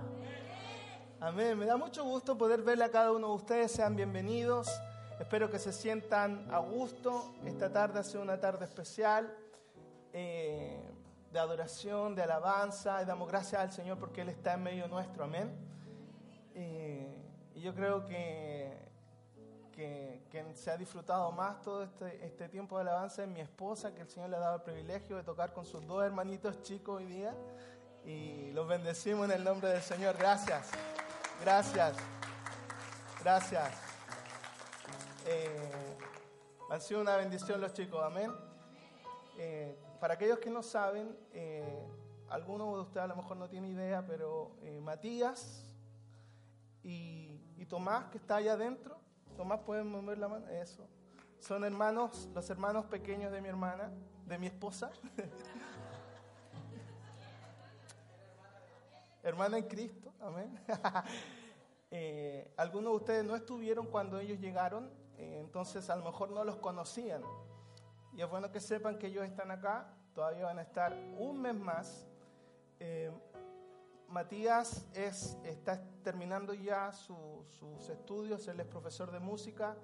Amén. 1.20 1.58
Me 1.58 1.64
da 1.64 1.78
mucho 1.78 2.04
gusto 2.04 2.36
poder 2.36 2.60
verle 2.60 2.84
a 2.84 2.90
cada 2.90 3.10
uno 3.10 3.28
de 3.28 3.32
ustedes. 3.32 3.72
Sean 3.72 3.96
bienvenidos. 3.96 4.68
Espero 5.18 5.50
que 5.50 5.58
se 5.58 5.72
sientan 5.72 6.46
a 6.52 6.58
gusto. 6.58 7.32
Esta 7.46 7.72
tarde 7.72 8.00
ha 8.00 8.04
sido 8.04 8.20
una 8.20 8.38
tarde 8.38 8.66
especial 8.66 9.34
eh, 10.12 10.78
de 11.32 11.38
adoración, 11.38 12.14
de 12.14 12.24
alabanza. 12.24 13.00
Y 13.00 13.06
damos 13.06 13.26
gracias 13.26 13.58
al 13.58 13.72
Señor 13.72 13.96
porque 13.96 14.20
Él 14.20 14.28
está 14.28 14.52
en 14.52 14.64
medio 14.64 14.86
nuestro. 14.86 15.24
Amén. 15.24 15.50
Eh, 16.54 17.22
y 17.54 17.62
yo 17.62 17.74
creo 17.74 18.04
que, 18.04 18.70
que 19.72 20.24
quien 20.30 20.54
se 20.54 20.70
ha 20.70 20.76
disfrutado 20.76 21.32
más 21.32 21.62
todo 21.62 21.84
este, 21.84 22.22
este 22.26 22.50
tiempo 22.50 22.76
de 22.76 22.82
alabanza 22.82 23.22
es 23.22 23.30
mi 23.30 23.40
esposa, 23.40 23.94
que 23.94 24.02
el 24.02 24.08
Señor 24.10 24.28
le 24.28 24.36
ha 24.36 24.40
dado 24.40 24.56
el 24.56 24.62
privilegio 24.62 25.16
de 25.16 25.22
tocar 25.22 25.54
con 25.54 25.64
sus 25.64 25.86
dos 25.86 26.04
hermanitos 26.04 26.60
chicos 26.60 26.98
hoy 26.98 27.06
día 27.06 27.34
y 28.04 28.50
los 28.52 28.66
bendecimos 28.68 29.26
en 29.26 29.32
el 29.32 29.44
nombre 29.44 29.68
del 29.68 29.82
Señor. 29.82 30.16
Gracias, 30.16 30.70
gracias, 31.40 31.96
gracias. 33.20 33.72
Eh, 35.26 35.96
han 36.70 36.80
sido 36.80 37.00
una 37.00 37.16
bendición 37.16 37.60
los 37.60 37.72
chicos, 37.74 38.02
amén. 38.02 38.32
Eh, 39.36 39.78
para 40.00 40.14
aquellos 40.14 40.38
que 40.38 40.50
no 40.50 40.62
saben, 40.62 41.16
eh, 41.32 41.86
algunos 42.28 42.74
de 42.74 42.80
ustedes 42.80 43.04
a 43.04 43.06
lo 43.08 43.16
mejor 43.16 43.36
no 43.36 43.48
tienen 43.48 43.72
idea, 43.72 44.04
pero 44.06 44.56
eh, 44.62 44.80
Matías 44.80 45.66
y, 46.82 47.38
Tomás, 47.68 48.06
que 48.10 48.18
está 48.18 48.36
allá 48.36 48.54
adentro, 48.54 48.98
Tomás, 49.36 49.60
¿pueden 49.60 49.88
mover 49.88 50.18
la 50.18 50.28
mano? 50.28 50.48
Eso. 50.48 50.86
Son 51.38 51.64
hermanos, 51.64 52.28
los 52.34 52.50
hermanos 52.50 52.86
pequeños 52.86 53.32
de 53.32 53.40
mi 53.40 53.48
hermana, 53.48 53.90
de 54.26 54.38
mi 54.38 54.46
esposa. 54.46 54.90
hermana 59.22 59.58
en 59.58 59.64
Cristo, 59.68 60.12
amén. 60.20 60.58
Eh, 61.94 62.50
algunos 62.56 62.90
de 62.92 62.96
ustedes 62.96 63.24
no 63.26 63.36
estuvieron 63.36 63.86
cuando 63.86 64.18
ellos 64.18 64.40
llegaron, 64.40 64.90
eh, 65.18 65.40
entonces 65.40 65.90
a 65.90 65.96
lo 65.96 66.02
mejor 66.02 66.30
no 66.30 66.42
los 66.42 66.56
conocían. 66.56 67.22
Y 68.14 68.22
es 68.22 68.30
bueno 68.30 68.50
que 68.50 68.60
sepan 68.60 68.98
que 68.98 69.08
ellos 69.08 69.26
están 69.26 69.50
acá, 69.50 69.92
todavía 70.14 70.46
van 70.46 70.58
a 70.58 70.62
estar 70.62 70.94
un 71.18 71.42
mes 71.42 71.54
más. 71.54 72.06
Eh, 72.80 73.10
Matías 74.08 74.86
es, 74.94 75.36
está 75.44 75.82
terminando 76.02 76.54
ya 76.54 76.94
su- 76.94 77.44
sus 77.58 77.90
estudios, 77.90 78.48
él 78.48 78.60
es 78.60 78.66
profesor 78.66 79.10
de 79.10 79.20
música 79.20 79.76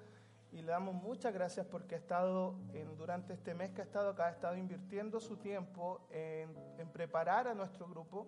y 0.51 0.63
le 0.63 0.71
damos 0.71 0.95
muchas 0.95 1.31
gracias 1.31 1.67
porque 1.67 1.93
ha 1.93 1.99
estado, 1.99 2.55
en- 2.73 2.97
durante 2.97 3.33
este 3.33 3.53
mes 3.53 3.69
que 3.69 3.81
ha 3.81 3.85
estado 3.85 4.09
acá, 4.09 4.25
ha 4.25 4.31
estado 4.31 4.57
invirtiendo 4.57 5.19
su 5.19 5.37
tiempo 5.37 6.07
en 6.09 6.89
preparar 6.91 7.47
a 7.47 7.53
nuestro 7.53 7.85
grupo 7.87 8.25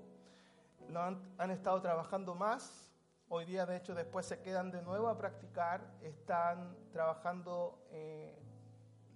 lo 0.89 1.01
han, 1.01 1.35
han 1.37 1.51
estado 1.51 1.81
trabajando 1.81 2.35
más. 2.35 2.91
Hoy 3.29 3.45
día, 3.45 3.65
de 3.65 3.77
hecho, 3.77 3.95
después 3.95 4.25
se 4.25 4.41
quedan 4.41 4.71
de 4.71 4.81
nuevo 4.81 5.07
a 5.07 5.17
practicar. 5.17 5.81
Están 6.01 6.75
trabajando 6.91 7.87
eh, 7.91 8.37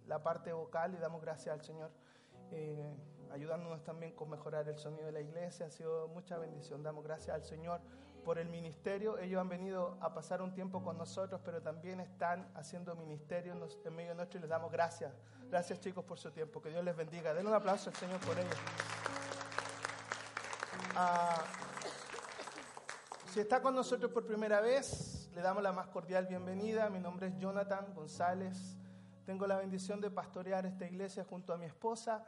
la 0.08 0.24
parte 0.24 0.54
vocal 0.54 0.94
y 0.94 0.98
damos 0.98 1.22
gracias 1.22 1.54
al 1.54 1.62
Señor, 1.64 1.92
eh, 2.52 2.96
ayudándonos 3.32 3.84
también 3.84 4.14
con 4.14 4.30
mejorar 4.30 4.70
el 4.70 4.78
sonido 4.78 5.08
de 5.08 5.12
la 5.12 5.22
iglesia. 5.22 5.66
Ha 5.66 5.70
sido 5.70 6.08
mucha 6.08 6.38
bendición. 6.38 6.82
Damos 6.82 7.04
gracias 7.04 7.36
al 7.36 7.44
Señor 7.44 7.82
por 8.24 8.40
el 8.40 8.48
ministerio. 8.48 9.18
Ellos 9.18 9.42
han 9.42 9.50
venido 9.50 9.98
a 10.00 10.14
pasar 10.14 10.42
un 10.42 10.54
tiempo 10.54 10.82
con 10.84 10.98
nosotros, 10.98 11.42
pero 11.44 11.62
también 11.62 12.00
están 12.00 12.50
haciendo 12.56 12.96
ministerio 12.96 13.54
en 13.54 13.96
medio 13.96 14.16
nuestro 14.16 14.40
y 14.40 14.42
les 14.42 14.50
damos 14.50 14.72
gracias. 14.72 15.14
Gracias, 15.50 15.80
chicos, 15.80 16.06
por 16.06 16.18
su 16.18 16.32
tiempo. 16.32 16.62
Que 16.62 16.70
Dios 16.70 16.84
les 16.84 16.96
bendiga. 16.96 17.34
Den 17.34 17.48
un 17.48 17.54
aplauso 17.54 17.90
al 17.90 17.96
Señor 17.98 18.20
por 18.22 18.38
ellos. 18.40 18.56
Ah, 20.98 21.44
si 23.34 23.42
está 23.42 23.62
con 23.62 23.76
nosotros 23.76 24.10
por 24.14 24.26
primera 24.26 24.62
vez, 24.62 25.30
le 25.36 25.42
damos 25.42 25.62
la 25.62 25.74
más 25.74 25.88
cordial 25.88 26.26
bienvenida. 26.26 26.90
Mi 26.90 27.02
nombre 27.02 27.28
es 27.28 27.38
Jonathan 27.38 27.94
González. 27.94 28.78
Tengo 29.26 29.46
la 29.46 29.58
bendición 29.58 30.00
de 30.00 30.10
pastorear 30.10 30.66
esta 30.66 30.86
iglesia 30.86 31.26
junto 31.26 31.52
a 31.52 31.58
mi 31.58 31.66
esposa 31.66 32.24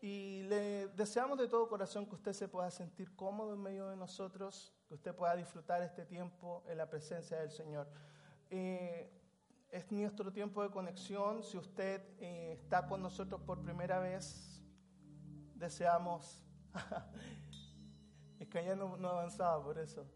y 0.00 0.44
le 0.44 0.86
deseamos 0.90 1.36
de 1.36 1.48
todo 1.48 1.68
corazón 1.68 2.06
que 2.06 2.14
usted 2.14 2.32
se 2.32 2.46
pueda 2.46 2.70
sentir 2.70 3.12
cómodo 3.16 3.54
en 3.54 3.60
medio 3.60 3.88
de 3.88 3.96
nosotros, 3.96 4.72
que 4.86 4.94
usted 4.94 5.16
pueda 5.16 5.34
disfrutar 5.34 5.82
este 5.82 6.04
tiempo 6.04 6.62
en 6.68 6.78
la 6.78 6.88
presencia 6.88 7.38
del 7.38 7.50
Señor. 7.50 7.88
Eh, 8.50 9.10
es 9.68 9.90
nuestro 9.90 10.32
tiempo 10.32 10.62
de 10.62 10.70
conexión. 10.70 11.42
Si 11.42 11.56
usted 11.56 12.00
eh, 12.20 12.52
está 12.52 12.86
con 12.86 13.02
nosotros 13.02 13.40
por 13.40 13.60
primera 13.60 13.98
vez, 13.98 14.62
deseamos... 15.56 16.40
es 18.42 18.48
que 18.48 18.64
ya 18.64 18.74
no, 18.74 18.96
no 18.96 19.12
por 19.64 19.78
eso. 19.78 20.06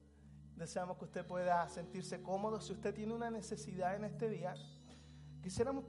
Deseamos 0.57 0.97
que 0.99 1.05
usted 1.05 1.27
pueda 1.27 1.69
sentirse 1.69 2.23
cómodo. 2.23 2.61
Si 2.61 2.73
usted 2.73 2.95
tiene 2.95 3.13
una 3.15 3.31
necesidad 3.31 3.95
en 3.95 4.05
este 4.05 4.29
día, 4.29 4.55
quisiéramos 5.43 5.85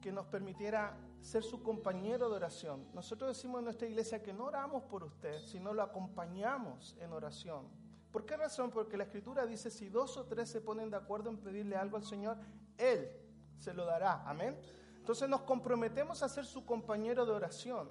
que 0.00 0.12
nos 0.12 0.26
permitiera 0.26 0.96
ser 1.20 1.42
su 1.42 1.62
compañero 1.62 2.28
de 2.28 2.36
oración. 2.36 2.86
Nosotros 2.94 3.36
decimos 3.36 3.58
en 3.58 3.64
nuestra 3.64 3.88
iglesia 3.88 4.22
que 4.22 4.32
no 4.32 4.44
oramos 4.44 4.84
por 4.84 5.04
usted, 5.04 5.40
sino 5.42 5.74
lo 5.74 5.82
acompañamos 5.82 6.96
en 7.00 7.12
oración. 7.12 7.66
¿Por 8.12 8.24
qué 8.24 8.36
razón? 8.36 8.70
Porque 8.70 8.96
la 8.96 9.04
escritura 9.04 9.44
dice, 9.44 9.70
si 9.70 9.88
dos 9.88 10.16
o 10.16 10.24
tres 10.24 10.48
se 10.48 10.60
ponen 10.60 10.90
de 10.90 10.96
acuerdo 10.96 11.28
en 11.28 11.38
pedirle 11.38 11.76
algo 11.76 11.96
al 11.96 12.04
Señor, 12.04 12.38
Él 12.78 13.10
se 13.58 13.74
lo 13.74 13.84
dará. 13.84 14.22
Amén. 14.26 14.58
Entonces 14.96 15.28
nos 15.28 15.42
comprometemos 15.42 16.22
a 16.22 16.28
ser 16.28 16.46
su 16.46 16.64
compañero 16.64 17.26
de 17.26 17.32
oración. 17.32 17.90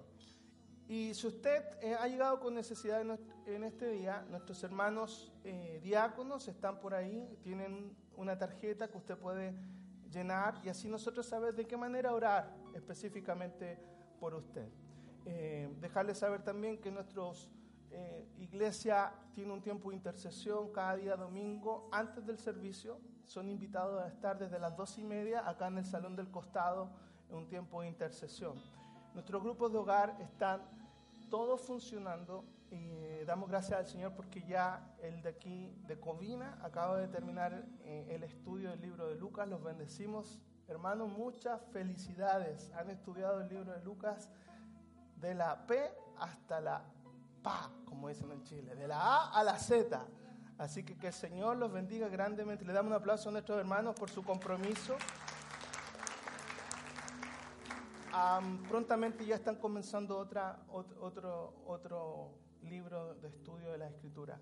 Y 0.87 1.13
si 1.13 1.27
usted 1.27 1.63
eh, 1.81 1.95
ha 1.95 2.07
llegado 2.07 2.39
con 2.39 2.53
necesidad 2.53 3.01
en, 3.45 3.63
este 3.63 3.89
día, 3.89 4.25
nuestros 4.29 4.63
hermanos 4.63 5.33
eh, 5.43 5.79
diáconos 5.83 6.47
están 6.47 6.79
por 6.79 6.93
ahí, 6.93 7.37
tienen 7.43 7.95
una 8.15 8.37
tarjeta 8.37 8.87
que 8.87 8.97
usted 8.97 9.17
puede 9.17 9.53
llenar 10.09 10.61
y 10.63 10.69
así 10.69 10.87
nosotros 10.87 11.25
saber 11.25 11.53
de 11.55 11.65
qué 11.65 11.77
manera 11.77 12.13
orar 12.13 12.55
específicamente 12.73 13.77
por 14.19 14.33
usted. 14.33 14.69
Eh, 15.25 15.69
dejarles 15.81 16.19
saber 16.19 16.41
también 16.43 16.77
que 16.77 16.89
nuestros 16.89 17.49
eh, 17.91 18.27
iglesia 18.37 19.13
tiene 19.33 19.53
un 19.53 19.61
tiempo 19.61 19.89
de 19.89 19.95
intercesión 19.95 20.71
cada 20.71 20.95
día 20.95 21.15
domingo 21.15 21.89
antes 21.91 22.25
del 22.25 22.37
servicio. 22.37 22.99
Son 23.25 23.49
invitados 23.49 24.01
a 24.01 24.07
estar 24.07 24.37
desde 24.37 24.59
las 24.59 24.75
dos 24.75 24.97
y 24.97 25.03
media 25.03 25.47
acá 25.47 25.67
en 25.67 25.77
el 25.77 25.85
salón 25.85 26.15
del 26.15 26.29
costado 26.31 26.89
en 27.29 27.35
un 27.35 27.47
tiempo 27.47 27.81
de 27.81 27.89
intercesión. 27.89 28.55
Nuestros 29.17 29.41
grupos 29.41 29.71
de 29.71 29.79
hogar 29.79 30.15
están 30.19 30.61
todos 31.31 31.59
funcionando 31.61 32.45
Y 32.69 33.25
damos 33.25 33.49
gracias 33.49 33.79
al 33.79 33.87
Señor 33.87 34.13
porque 34.13 34.43
ya 34.43 34.93
el 35.01 35.23
de 35.23 35.29
aquí, 35.29 35.73
de 35.87 35.99
Covina, 35.99 36.59
acaba 36.61 36.99
de 36.99 37.07
terminar 37.07 37.65
eh, 37.79 38.09
el 38.11 38.21
estudio 38.21 38.69
del 38.69 38.79
libro 38.79 39.07
de 39.07 39.15
Lucas. 39.15 39.49
Los 39.49 39.63
bendecimos. 39.63 40.39
Hermanos, 40.67 41.09
muchas 41.09 41.59
felicidades. 41.71 42.71
Han 42.75 42.91
estudiado 42.91 43.41
el 43.41 43.49
libro 43.49 43.71
de 43.71 43.83
Lucas 43.83 44.29
de 45.15 45.33
la 45.33 45.65
P 45.65 45.91
hasta 46.19 46.61
la 46.61 46.83
PA, 47.41 47.71
como 47.85 48.09
dicen 48.09 48.31
en 48.31 48.43
Chile, 48.43 48.75
de 48.75 48.87
la 48.87 48.99
A 49.01 49.39
a 49.39 49.43
la 49.43 49.57
Z. 49.57 49.99
Así 50.59 50.83
que 50.83 50.95
que 50.95 51.07
el 51.07 51.13
Señor 51.13 51.57
los 51.57 51.71
bendiga 51.71 52.07
grandemente. 52.07 52.63
Le 52.65 52.71
damos 52.71 52.91
un 52.91 52.97
aplauso 52.97 53.29
a 53.29 53.31
nuestros 53.31 53.57
hermanos 53.57 53.95
por 53.95 54.11
su 54.11 54.23
compromiso. 54.23 54.95
Am, 58.19 58.63
prontamente 58.63 59.23
ya 59.27 59.35
están 59.35 59.57
comenzando 59.57 60.17
otra, 60.17 60.65
ot- 60.69 60.97
otro, 61.01 61.53
otro 61.67 62.31
libro 62.63 63.13
de 63.13 63.27
estudio 63.27 63.71
de 63.71 63.77
la 63.77 63.89
Escritura. 63.89 64.39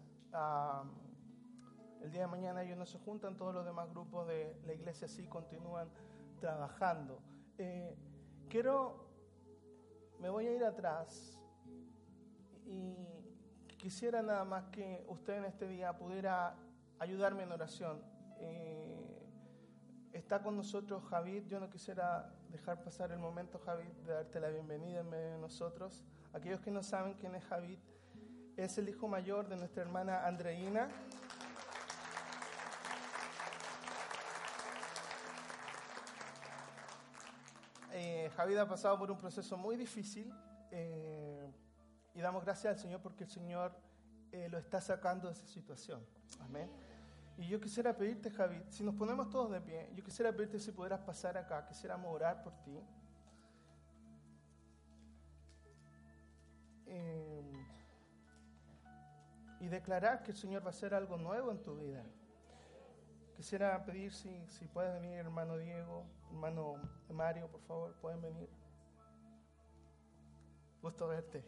El 2.01 2.09
día 2.09 2.21
de 2.21 2.27
mañana 2.27 2.63
ellos 2.63 2.77
no 2.77 2.85
se 2.85 2.97
juntan, 2.99 3.35
todos 3.35 3.53
los 3.53 3.65
demás 3.65 3.89
grupos 3.89 4.27
de 4.29 4.57
la 4.65 4.73
iglesia 4.73 5.09
sí 5.09 5.27
continúan 5.27 5.89
trabajando. 6.39 7.19
Eh, 7.57 7.97
quiero, 8.47 9.09
me 10.19 10.29
voy 10.29 10.47
a 10.47 10.53
ir 10.55 10.63
atrás 10.63 11.37
y 12.65 12.95
quisiera 13.77 14.21
nada 14.21 14.45
más 14.45 14.63
que 14.69 15.05
usted 15.09 15.33
en 15.39 15.45
este 15.45 15.67
día 15.67 15.97
pudiera 15.97 16.55
ayudarme 16.99 17.43
en 17.43 17.51
oración. 17.51 18.01
Eh, 18.39 19.04
está 20.15 20.41
con 20.41 20.55
nosotros 20.55 21.03
Javid. 21.09 21.47
Yo 21.47 21.59
no 21.59 21.69
quisiera 21.69 22.31
dejar 22.49 22.81
pasar 22.81 23.11
el 23.11 23.19
momento, 23.19 23.59
Javid, 23.59 23.89
de 24.05 24.13
darte 24.13 24.39
la 24.39 24.49
bienvenida 24.49 25.01
en 25.01 25.09
medio 25.09 25.31
de 25.31 25.37
nosotros. 25.37 26.03
Aquellos 26.33 26.61
que 26.61 26.71
no 26.71 26.83
saben 26.83 27.15
quién 27.15 27.35
es 27.35 27.43
Javid, 27.45 27.79
es 28.55 28.77
el 28.77 28.87
hijo 28.87 29.07
mayor 29.07 29.47
de 29.49 29.57
nuestra 29.57 29.83
hermana 29.83 30.25
Andreina. 30.25 30.89
Eh, 37.91 38.29
Javid 38.35 38.57
ha 38.57 38.67
pasado 38.67 38.97
por 38.97 39.11
un 39.11 39.17
proceso 39.17 39.57
muy 39.57 39.75
difícil 39.75 40.33
eh, 40.71 41.49
y 42.13 42.21
damos 42.21 42.43
gracias 42.43 42.73
al 42.73 42.79
Señor 42.79 43.01
porque 43.01 43.25
el 43.25 43.29
Señor 43.29 43.73
eh, 44.31 44.47
lo 44.49 44.57
está 44.57 44.79
sacando 44.79 45.27
de 45.27 45.33
esa 45.33 45.47
situación. 45.47 46.05
Amén. 46.41 46.84
Y 47.37 47.47
yo 47.47 47.59
quisiera 47.59 47.95
pedirte, 47.95 48.31
Javid, 48.31 48.61
si 48.69 48.83
nos 48.83 48.95
ponemos 48.95 49.29
todos 49.29 49.51
de 49.51 49.59
pie, 49.59 49.91
yo 49.93 50.03
quisiera 50.03 50.31
pedirte 50.31 50.59
si 50.59 50.71
pudieras 50.71 51.01
pasar 51.01 51.37
acá, 51.37 51.65
quisiéramos 51.65 52.13
orar 52.13 52.41
por 52.41 52.53
ti. 52.63 52.79
Eh, 56.87 57.53
y 59.59 59.67
declarar 59.67 60.23
que 60.23 60.31
el 60.31 60.37
Señor 60.37 60.61
va 60.61 60.67
a 60.67 60.69
hacer 60.69 60.93
algo 60.93 61.17
nuevo 61.17 61.51
en 61.51 61.61
tu 61.61 61.75
vida. 61.75 62.05
Quisiera 63.35 63.83
pedir 63.83 64.13
si, 64.13 64.47
si 64.47 64.65
puedes 64.67 64.93
venir, 64.93 65.17
hermano 65.17 65.57
Diego, 65.57 66.05
hermano 66.29 66.75
Mario, 67.09 67.49
por 67.49 67.61
favor, 67.61 67.93
pueden 67.95 68.21
venir. 68.21 68.49
Gusto 70.81 71.07
verte. 71.07 71.43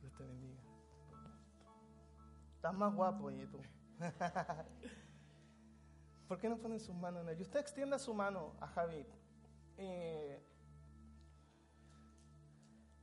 Dios 0.00 0.12
te 0.14 0.24
bendiga. 0.24 0.60
Estás 2.56 2.74
más 2.74 2.92
guapo, 2.92 3.24
oye 3.24 3.46
tú. 3.46 3.60
¿Por 6.28 6.38
qué 6.38 6.48
no 6.48 6.58
ponen 6.58 6.80
sus 6.80 6.94
manos 6.94 7.22
en 7.22 7.30
él? 7.30 7.38
Y 7.38 7.42
usted 7.42 7.60
extienda 7.60 7.98
su 7.98 8.14
mano 8.14 8.54
a 8.60 8.68
Javid. 8.68 9.06
Eh, 9.76 10.42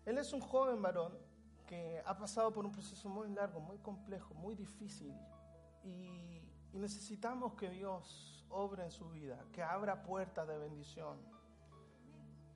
él 0.05 0.17
es 0.17 0.31
un 0.31 0.39
joven 0.39 0.81
varón 0.81 1.17
que 1.67 2.01
ha 2.05 2.17
pasado 2.17 2.53
por 2.53 2.65
un 2.65 2.71
proceso 2.71 3.09
muy 3.09 3.29
largo, 3.29 3.59
muy 3.59 3.77
complejo, 3.79 4.33
muy 4.33 4.55
difícil. 4.55 5.13
Y, 5.83 6.41
necesitamos 6.73 7.53
que 7.55 7.69
Dios 7.71 8.45
obre 8.49 8.83
en 8.83 8.91
su 8.91 9.09
vida, 9.09 9.43
que 9.51 9.63
abra 9.63 10.03
puertas 10.03 10.47
de 10.47 10.57
bendición. 10.57 11.17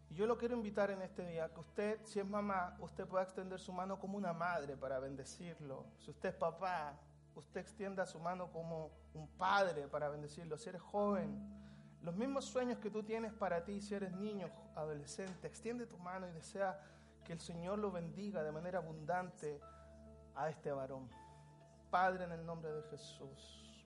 Y 0.09 0.13
yo 0.13 0.27
lo 0.27 0.37
quiero 0.37 0.55
invitar 0.55 0.91
en 0.91 1.01
este 1.01 1.25
día, 1.25 1.51
que 1.51 1.59
usted, 1.59 1.99
si 2.05 2.19
es 2.19 2.25
mamá, 2.25 2.77
usted 2.79 3.07
pueda 3.07 3.23
extender 3.23 3.59
su 3.59 3.73
mano 3.73 3.99
como 3.99 4.17
una 4.17 4.31
madre 4.31 4.77
para 4.77 4.99
bendecirlo. 4.99 5.87
Si 5.97 6.11
usted 6.11 6.29
es 6.29 6.35
papá, 6.35 6.99
usted 7.35 7.61
extienda 7.61 8.05
su 8.05 8.19
mano 8.19 8.51
como 8.51 8.91
un 9.13 9.27
padre 9.37 9.87
para 9.87 10.09
bendecirlo. 10.09 10.57
Si 10.57 10.69
eres 10.69 10.81
joven, 10.81 11.39
los 12.01 12.15
mismos 12.15 12.45
sueños 12.45 12.79
que 12.79 12.89
tú 12.89 13.03
tienes 13.03 13.33
para 13.33 13.63
ti, 13.63 13.81
si 13.81 13.93
eres 13.93 14.11
niño, 14.13 14.49
adolescente, 14.75 15.47
extiende 15.47 15.85
tu 15.85 15.97
mano 15.97 16.27
y 16.27 16.31
desea 16.31 16.79
que 17.23 17.33
el 17.33 17.39
Señor 17.39 17.79
lo 17.79 17.91
bendiga 17.91 18.43
de 18.43 18.51
manera 18.51 18.79
abundante 18.79 19.59
a 20.35 20.49
este 20.49 20.71
varón. 20.71 21.09
Padre, 21.89 22.23
en 22.23 22.31
el 22.31 22.45
nombre 22.45 22.71
de 22.71 22.83
Jesús. 22.83 23.85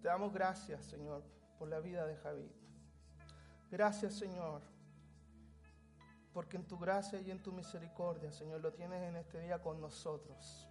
Te 0.00 0.08
damos 0.08 0.32
gracias, 0.32 0.84
Señor, 0.84 1.22
por 1.58 1.68
la 1.68 1.80
vida 1.80 2.06
de 2.06 2.16
Javid. 2.16 2.50
Gracias, 3.70 4.14
Señor, 4.14 4.62
porque 6.32 6.56
en 6.56 6.66
tu 6.66 6.78
gracia 6.78 7.20
y 7.20 7.30
en 7.30 7.42
tu 7.42 7.52
misericordia, 7.52 8.30
Señor, 8.30 8.60
lo 8.60 8.72
tienes 8.72 9.02
en 9.02 9.16
este 9.16 9.40
día 9.40 9.62
con 9.62 9.80
nosotros. 9.80 10.68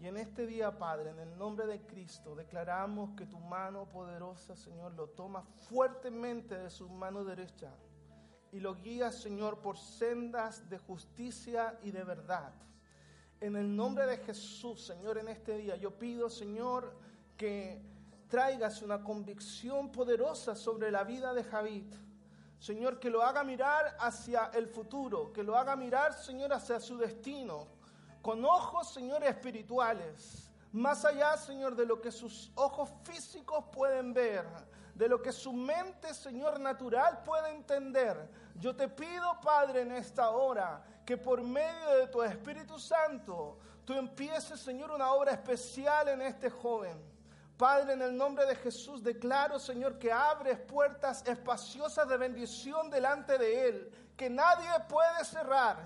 Y 0.00 0.06
en 0.06 0.16
este 0.16 0.46
día, 0.46 0.78
Padre, 0.78 1.10
en 1.10 1.18
el 1.18 1.36
nombre 1.36 1.66
de 1.66 1.82
Cristo, 1.82 2.34
declaramos 2.34 3.10
que 3.18 3.26
tu 3.26 3.38
mano 3.38 3.84
poderosa, 3.86 4.56
Señor, 4.56 4.94
lo 4.94 5.08
toma 5.08 5.42
fuertemente 5.68 6.56
de 6.56 6.70
su 6.70 6.88
mano 6.88 7.22
derecha 7.22 7.70
y 8.50 8.60
lo 8.60 8.74
guía, 8.76 9.12
Señor, 9.12 9.58
por 9.58 9.76
sendas 9.76 10.70
de 10.70 10.78
justicia 10.78 11.78
y 11.82 11.90
de 11.90 12.02
verdad. 12.02 12.54
En 13.42 13.56
el 13.56 13.76
nombre 13.76 14.06
de 14.06 14.16
Jesús, 14.16 14.86
Señor, 14.86 15.18
en 15.18 15.28
este 15.28 15.58
día, 15.58 15.76
yo 15.76 15.98
pido, 15.98 16.30
Señor, 16.30 16.96
que 17.36 17.82
traigas 18.28 18.80
una 18.80 19.04
convicción 19.04 19.92
poderosa 19.92 20.54
sobre 20.54 20.90
la 20.90 21.04
vida 21.04 21.34
de 21.34 21.44
Javid. 21.44 21.92
Señor, 22.58 22.98
que 23.00 23.10
lo 23.10 23.22
haga 23.22 23.44
mirar 23.44 23.98
hacia 24.00 24.46
el 24.54 24.66
futuro, 24.66 25.30
que 25.30 25.42
lo 25.42 25.58
haga 25.58 25.76
mirar, 25.76 26.14
Señor, 26.14 26.54
hacia 26.54 26.80
su 26.80 26.96
destino, 26.96 27.79
con 28.22 28.44
ojos, 28.44 28.92
Señor, 28.92 29.22
espirituales, 29.24 30.50
más 30.72 31.04
allá, 31.04 31.36
Señor, 31.36 31.74
de 31.74 31.86
lo 31.86 32.00
que 32.00 32.12
sus 32.12 32.52
ojos 32.54 32.90
físicos 33.02 33.64
pueden 33.72 34.12
ver, 34.12 34.46
de 34.94 35.08
lo 35.08 35.20
que 35.20 35.32
su 35.32 35.52
mente, 35.52 36.14
Señor, 36.14 36.60
natural 36.60 37.22
puede 37.24 37.50
entender. 37.50 38.30
Yo 38.54 38.76
te 38.76 38.88
pido, 38.88 39.40
Padre, 39.40 39.80
en 39.80 39.92
esta 39.92 40.30
hora, 40.30 40.84
que 41.04 41.16
por 41.16 41.42
medio 41.42 41.96
de 41.96 42.06
tu 42.06 42.22
Espíritu 42.22 42.78
Santo, 42.78 43.58
tú 43.84 43.94
empieces, 43.94 44.60
Señor, 44.60 44.92
una 44.92 45.12
obra 45.12 45.32
especial 45.32 46.08
en 46.08 46.22
este 46.22 46.50
joven. 46.50 47.02
Padre, 47.56 47.94
en 47.94 48.02
el 48.02 48.16
nombre 48.16 48.46
de 48.46 48.54
Jesús, 48.54 49.02
declaro, 49.02 49.58
Señor, 49.58 49.98
que 49.98 50.12
abres 50.12 50.58
puertas 50.60 51.26
espaciosas 51.26 52.08
de 52.08 52.16
bendición 52.16 52.88
delante 52.88 53.36
de 53.38 53.68
Él, 53.68 54.12
que 54.16 54.30
nadie 54.30 54.68
puede 54.88 55.24
cerrar. 55.24 55.78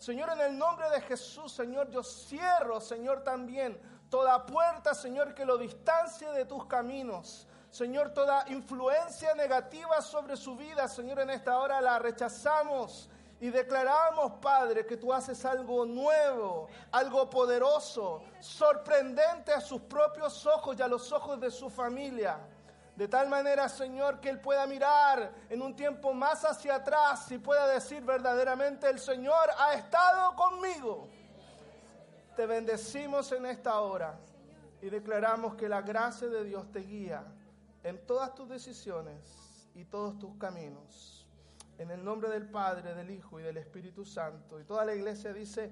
Señor, 0.00 0.30
en 0.30 0.40
el 0.40 0.56
nombre 0.56 0.88
de 0.88 1.02
Jesús, 1.02 1.52
Señor, 1.52 1.90
yo 1.90 2.02
cierro, 2.02 2.80
Señor, 2.80 3.22
también 3.22 3.78
toda 4.08 4.46
puerta, 4.46 4.94
Señor, 4.94 5.34
que 5.34 5.44
lo 5.44 5.58
distancie 5.58 6.26
de 6.30 6.46
tus 6.46 6.64
caminos. 6.64 7.46
Señor, 7.70 8.08
toda 8.14 8.48
influencia 8.48 9.34
negativa 9.34 10.00
sobre 10.00 10.38
su 10.38 10.56
vida, 10.56 10.88
Señor, 10.88 11.20
en 11.20 11.28
esta 11.28 11.58
hora 11.58 11.82
la 11.82 11.98
rechazamos. 11.98 13.10
Y 13.40 13.50
declaramos, 13.50 14.32
Padre, 14.40 14.86
que 14.86 14.96
tú 14.96 15.12
haces 15.12 15.44
algo 15.44 15.84
nuevo, 15.84 16.68
algo 16.92 17.28
poderoso, 17.28 18.22
sorprendente 18.40 19.52
a 19.52 19.60
sus 19.60 19.82
propios 19.82 20.46
ojos 20.46 20.76
y 20.78 20.82
a 20.82 20.88
los 20.88 21.12
ojos 21.12 21.38
de 21.38 21.50
su 21.50 21.68
familia. 21.68 22.38
De 23.00 23.08
tal 23.08 23.30
manera, 23.30 23.66
Señor, 23.66 24.20
que 24.20 24.28
Él 24.28 24.42
pueda 24.42 24.66
mirar 24.66 25.32
en 25.48 25.62
un 25.62 25.74
tiempo 25.74 26.12
más 26.12 26.44
hacia 26.44 26.74
atrás 26.74 27.32
y 27.32 27.38
pueda 27.38 27.66
decir 27.66 28.02
verdaderamente, 28.02 28.90
el 28.90 28.98
Señor 28.98 29.48
ha 29.56 29.72
estado 29.72 30.36
conmigo. 30.36 31.08
Te 32.36 32.44
bendecimos 32.44 33.32
en 33.32 33.46
esta 33.46 33.80
hora 33.80 34.18
y 34.82 34.90
declaramos 34.90 35.54
que 35.54 35.66
la 35.66 35.80
gracia 35.80 36.28
de 36.28 36.44
Dios 36.44 36.70
te 36.72 36.80
guía 36.80 37.24
en 37.84 38.04
todas 38.04 38.34
tus 38.34 38.50
decisiones 38.50 39.16
y 39.74 39.86
todos 39.86 40.18
tus 40.18 40.36
caminos. 40.36 41.26
En 41.78 41.90
el 41.90 42.04
nombre 42.04 42.28
del 42.28 42.50
Padre, 42.50 42.94
del 42.94 43.10
Hijo 43.12 43.40
y 43.40 43.42
del 43.42 43.56
Espíritu 43.56 44.04
Santo. 44.04 44.60
Y 44.60 44.64
toda 44.64 44.84
la 44.84 44.94
iglesia 44.94 45.32
dice, 45.32 45.70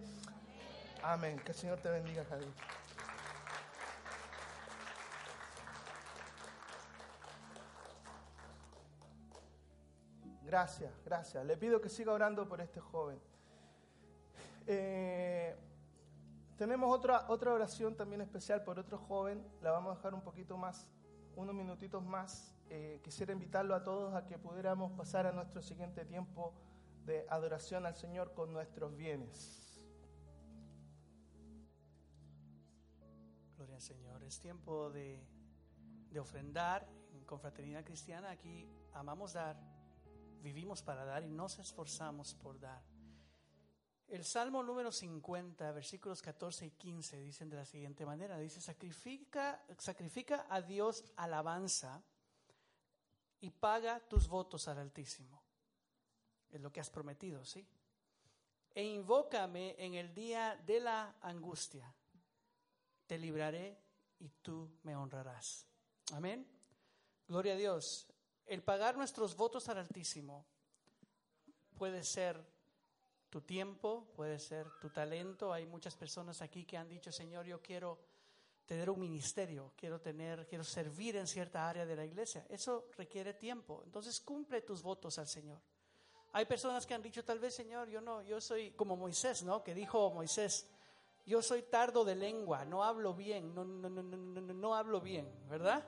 amén. 1.03 1.39
Que 1.45 1.53
el 1.53 1.59
Señor 1.59 1.79
te 1.81 1.91
bendiga, 1.91 2.24
Javier. 2.24 2.49
Gracias, 10.49 10.91
gracias. 11.05 11.45
Le 11.45 11.59
pido 11.59 11.79
que 11.79 11.91
siga 11.91 12.11
orando 12.11 12.49
por 12.49 12.63
este 12.63 12.81
joven. 12.81 13.21
Eh, 14.67 15.55
tenemos 16.57 16.91
otra, 16.91 17.27
otra 17.29 17.53
oración 17.53 17.95
también 17.95 18.23
especial 18.23 18.65
por 18.65 18.79
otro 18.79 18.97
joven. 18.97 19.47
La 19.61 19.73
vamos 19.73 19.93
a 19.93 19.97
dejar 19.97 20.15
un 20.15 20.23
poquito 20.23 20.57
más, 20.57 20.89
unos 21.37 21.55
minutitos 21.55 22.03
más. 22.03 22.55
Eh, 22.71 22.99
quisiera 23.05 23.31
invitarlo 23.35 23.75
a 23.75 23.83
todos 23.83 24.15
a 24.15 24.25
que 24.25 24.39
pudiéramos 24.39 24.91
pasar 24.93 25.27
a 25.27 25.33
nuestro 25.33 25.61
siguiente 25.61 26.07
tiempo 26.07 26.55
de 27.05 27.27
adoración 27.29 27.85
al 27.85 27.97
Señor 27.97 28.33
con 28.33 28.51
nuestros 28.51 28.97
bienes. 28.97 29.79
Gracias, 33.59 33.85
Señor. 33.85 34.23
Es 34.23 34.41
tiempo 34.41 34.89
de, 34.89 35.23
de 36.11 36.21
ofrendar 36.21 36.89
en 37.13 37.23
confraternidad 37.27 37.85
cristiana. 37.85 38.31
Aquí 38.31 38.67
amamos 38.95 39.35
dar, 39.35 39.78
vivimos 40.43 40.82
para 40.82 41.05
dar 41.05 41.24
y 41.24 41.30
nos 41.30 41.59
esforzamos 41.59 42.34
por 42.34 42.59
dar. 42.59 42.82
El 44.09 44.24
Salmo 44.24 44.62
número 44.62 44.91
50, 44.91 45.70
versículos 45.72 46.22
14 46.22 46.66
y 46.66 46.70
15 46.70 47.20
dicen 47.20 47.51
de 47.51 47.57
la 47.57 47.66
siguiente 47.66 48.07
manera. 48.07 48.39
Dice, 48.39 48.61
sacrifica, 48.61 49.62
sacrifica 49.76 50.47
a 50.49 50.62
Dios 50.62 51.05
alabanza 51.16 52.03
y 53.41 53.51
paga 53.51 54.01
tus 54.01 54.26
votos 54.26 54.66
al 54.68 54.78
Altísimo. 54.78 55.43
Es 56.51 56.61
lo 56.62 56.72
que 56.72 56.80
has 56.80 56.89
prometido, 56.89 57.45
¿sí? 57.45 57.66
E 58.74 58.82
invócame 58.82 59.74
en 59.78 59.95
el 59.95 60.14
día 60.14 60.57
de 60.64 60.80
la 60.80 61.16
angustia. 61.20 61.93
Te 63.07 63.18
libraré 63.18 63.78
y 64.20 64.28
tú 64.41 64.70
me 64.84 64.97
honrarás. 64.97 65.66
Amén. 66.12 66.47
Gloria 67.26 67.53
a 67.53 67.57
Dios. 67.57 68.09
El 68.49 68.63
pagar 68.63 68.97
nuestros 68.97 69.37
votos 69.37 69.69
al 69.69 69.79
Altísimo 69.79 70.45
puede 71.77 72.03
ser 72.03 72.43
tu 73.29 73.43
tiempo, 73.43 74.09
puede 74.17 74.39
ser 74.39 74.67
tu 74.81 74.89
talento. 74.89 75.53
Hay 75.53 75.67
muchas 75.67 75.95
personas 75.95 76.41
aquí 76.41 76.65
que 76.65 76.79
han 76.79 76.89
dicho, 76.89 77.13
Señor, 77.13 77.45
yo 77.45 77.61
quiero 77.61 77.99
tener 78.65 78.89
un 78.91 79.01
ministerio, 79.01 79.73
quiero 79.77 80.01
tener, 80.01 80.47
quiero 80.47 80.65
servir 80.65 81.17
en 81.17 81.27
cierta 81.27 81.69
área 81.69 81.85
de 81.85 81.95
la 81.95 82.05
iglesia. 82.05 82.47
Eso 82.49 82.89
requiere 82.97 83.35
tiempo. 83.35 83.83
Entonces 83.85 84.19
cumple 84.21 84.63
tus 84.63 84.83
votos 84.83 85.19
al 85.19 85.27
Señor. 85.27 85.61
Hay 86.33 86.47
personas 86.47 86.87
que 86.87 86.95
han 86.95 87.03
dicho, 87.03 87.25
tal 87.25 87.39
vez, 87.39 87.55
Señor, 87.55 87.89
yo 87.89 88.01
no, 88.01 88.23
yo 88.23 88.41
soy 88.41 88.71
como 88.73 88.97
Moisés, 88.97 89.43
¿no? 89.43 89.63
Que 89.63 89.75
dijo 89.75 90.11
Moisés, 90.11 90.67
yo 91.27 91.43
soy 91.43 91.63
tardo 91.63 92.05
de 92.05 92.15
lengua, 92.15 92.65
no 92.65 92.83
hablo 92.83 93.15
bien, 93.15 93.55
no, 93.55 93.65
no, 93.65 93.89
no, 93.91 94.03
no, 94.03 94.41
no, 94.41 94.75
hablo 94.75 95.01
bien, 95.01 95.31
¿verdad? 95.49 95.87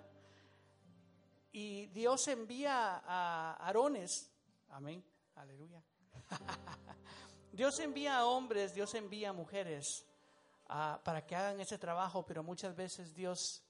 Y 1.53 1.87
Dios 1.87 2.29
envía 2.29 3.03
a 3.05 3.55
Aarones, 3.67 4.31
amén, 4.69 5.05
aleluya. 5.35 5.83
Dios 7.53 7.79
envía 7.81 8.19
a 8.19 8.27
hombres, 8.27 8.75
Dios 8.75 8.95
envía 8.95 9.31
a 9.31 9.33
mujeres 9.33 10.07
ah, 10.69 11.01
para 11.05 11.27
que 11.27 11.35
hagan 11.35 11.61
ese 11.61 11.79
trabajo, 11.79 12.25
pero 12.25 12.45
muchas 12.45 12.77
veces 12.77 13.15
Dios 13.15 13.65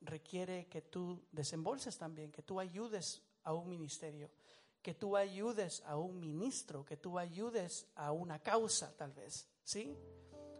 requiere 0.00 0.66
que 0.66 0.80
tú 0.80 1.22
desembolses 1.30 1.98
también, 1.98 2.32
que 2.32 2.42
tú 2.42 2.58
ayudes 2.58 3.22
a 3.42 3.52
un 3.52 3.68
ministerio, 3.68 4.30
que 4.80 4.94
tú 4.94 5.16
ayudes 5.16 5.82
a 5.84 5.96
un 5.96 6.18
ministro, 6.18 6.84
que 6.84 6.96
tú 6.96 7.18
ayudes 7.18 7.86
a 7.96 8.12
una 8.12 8.38
causa 8.38 8.96
tal 8.96 9.12
vez, 9.12 9.46
¿sí? 9.62 9.94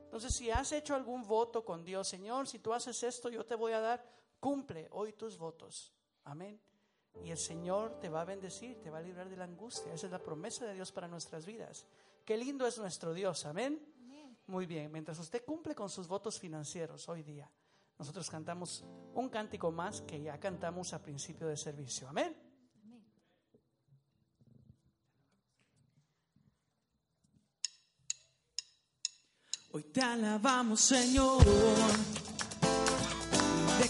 Entonces, 0.04 0.34
si 0.34 0.50
has 0.50 0.72
hecho 0.72 0.94
algún 0.94 1.26
voto 1.26 1.64
con 1.64 1.84
Dios, 1.84 2.06
Señor, 2.06 2.46
si 2.46 2.58
tú 2.58 2.72
haces 2.74 3.02
esto, 3.02 3.28
yo 3.28 3.44
te 3.46 3.54
voy 3.54 3.72
a 3.72 3.80
dar, 3.80 4.04
cumple 4.38 4.88
hoy 4.90 5.12
tus 5.14 5.36
votos. 5.38 5.95
Amén. 6.26 6.60
Y 7.24 7.30
el 7.30 7.38
Señor 7.38 7.98
te 8.00 8.08
va 8.08 8.20
a 8.20 8.24
bendecir, 8.24 8.80
te 8.82 8.90
va 8.90 8.98
a 8.98 9.02
librar 9.02 9.28
de 9.28 9.36
la 9.36 9.44
angustia. 9.44 9.94
Esa 9.94 10.06
es 10.06 10.12
la 10.12 10.18
promesa 10.18 10.66
de 10.66 10.74
Dios 10.74 10.92
para 10.92 11.08
nuestras 11.08 11.46
vidas. 11.46 11.86
Qué 12.24 12.36
lindo 12.36 12.66
es 12.66 12.78
nuestro 12.78 13.14
Dios, 13.14 13.46
amén. 13.46 13.80
Muy 14.48 14.66
bien, 14.66 14.92
mientras 14.92 15.18
usted 15.18 15.44
cumple 15.44 15.74
con 15.74 15.88
sus 15.88 16.06
votos 16.06 16.38
financieros 16.38 17.08
hoy 17.08 17.22
día, 17.22 17.50
nosotros 17.98 18.30
cantamos 18.30 18.84
un 19.14 19.28
cántico 19.28 19.72
más 19.72 20.02
que 20.02 20.20
ya 20.20 20.38
cantamos 20.38 20.92
a 20.92 21.02
principio 21.02 21.48
de 21.48 21.56
servicio, 21.56 22.08
amén. 22.08 22.36
Hoy 29.72 29.82
te 29.84 30.00
alabamos, 30.00 30.80
Señor. 30.80 31.42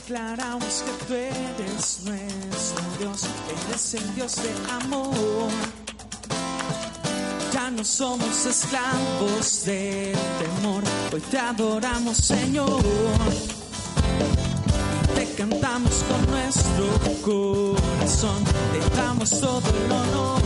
Declaramos 0.08 0.84
que 0.84 1.04
tú 1.04 1.14
eres 1.14 2.00
nuestro 2.04 2.84
Dios. 3.00 3.22
Eres 3.68 3.94
el 3.94 4.14
Dios 4.14 4.36
de 4.36 4.52
amor. 4.84 5.50
Ya 7.52 7.72
no 7.72 7.82
somos 7.82 8.46
esclavos 8.46 9.64
del 9.64 10.16
temor. 10.38 10.84
Hoy 11.12 11.20
te 11.22 11.38
adoramos, 11.38 12.18
Señor. 12.18 12.84
Te 15.16 15.26
cantamos 15.34 16.04
con 16.04 16.30
nuestro 16.30 16.86
corazón. 17.22 18.44
Te 18.44 18.96
damos 18.96 19.30
todo 19.40 19.62
el 19.70 19.90
honor 19.90 20.42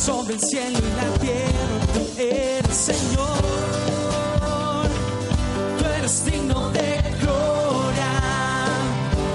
sobre 0.00 0.36
el 0.36 0.40
cielo 0.40 0.78
y 0.78 0.96
la 0.96 1.18
tierra, 1.18 1.80
tú 1.92 2.00
eres 2.18 2.76
Señor. 2.76 3.36
Tú 5.78 5.84
eres 5.84 6.24
digno 6.24 6.70
de 6.70 6.95
gloria, 7.22 8.12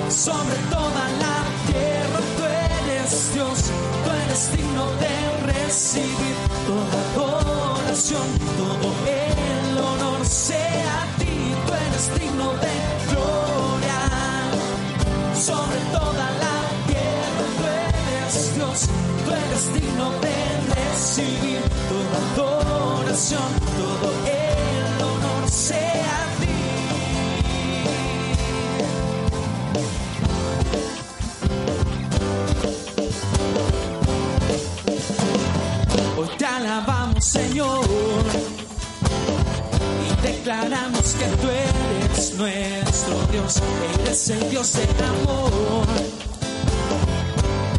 sobre 0.09 0.55
toda 0.69 1.03
la 1.23 1.37
tierra, 1.67 2.19
tú 2.37 2.43
eres 2.43 3.33
Dios. 3.33 3.59
Tú 4.03 4.09
eres 4.23 4.51
digno 4.55 4.85
de 5.03 5.53
recibir 5.53 6.35
toda 6.67 6.97
adoración, 7.13 8.27
todo 8.57 8.87
el 9.07 9.77
honor 9.77 10.25
sea 10.25 11.03
a 11.03 11.17
ti. 11.17 11.53
Tú 11.65 11.73
eres 11.73 12.19
digno 12.19 12.47
de 12.65 12.73
gloria, 13.11 13.99
sobre 15.35 15.79
toda 15.91 16.25
la 16.43 16.57
tierra, 16.87 17.43
tú 17.57 17.63
eres 17.89 18.55
Dios. 18.55 18.79
Tú 19.25 19.31
eres 19.31 19.73
digno 19.73 20.11
de 20.25 20.35
recibir 20.75 21.61
toda 21.89 22.17
adoración, 22.33 23.49
todo 23.77 24.11
el 24.25 24.40
Señor, 37.31 37.85
y 40.05 40.27
declaramos 40.27 41.15
que 41.17 41.25
tú 41.41 41.47
eres 41.47 42.33
nuestro 42.35 43.15
Dios, 43.31 43.61
eres 44.01 44.29
el 44.31 44.49
Dios 44.49 44.73
del 44.73 45.05
amor. 45.05 45.87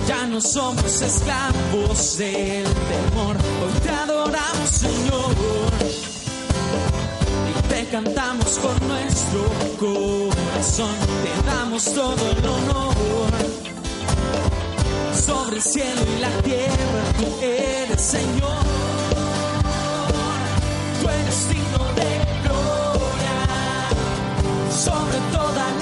Ya 0.09 0.27
no 0.27 0.41
somos 0.41 1.03
esclavos 1.03 2.17
del 2.17 2.65
temor. 2.65 3.37
Hoy 3.37 3.81
te 3.83 3.91
adoramos, 3.91 4.71
Señor. 4.71 5.35
Y 7.51 7.69
te 7.69 7.85
cantamos 7.91 8.59
con 8.59 8.89
nuestro 8.89 9.43
corazón. 9.79 10.97
Te 11.25 11.47
damos 11.47 11.85
todo 11.93 12.31
el 12.31 12.47
honor. 12.47 13.33
Sobre 15.27 15.57
el 15.57 15.63
cielo 15.63 16.01
y 16.17 16.21
la 16.21 16.31
tierra, 16.41 17.03
tú 17.19 17.45
eres 17.45 18.01
Señor. 18.01 18.82
Tú 21.03 21.09
eres 21.09 21.49
digno 21.49 21.85
de 21.97 22.11
gloria. 22.45 23.35
Sobre 24.71 25.19
toda 25.33 25.73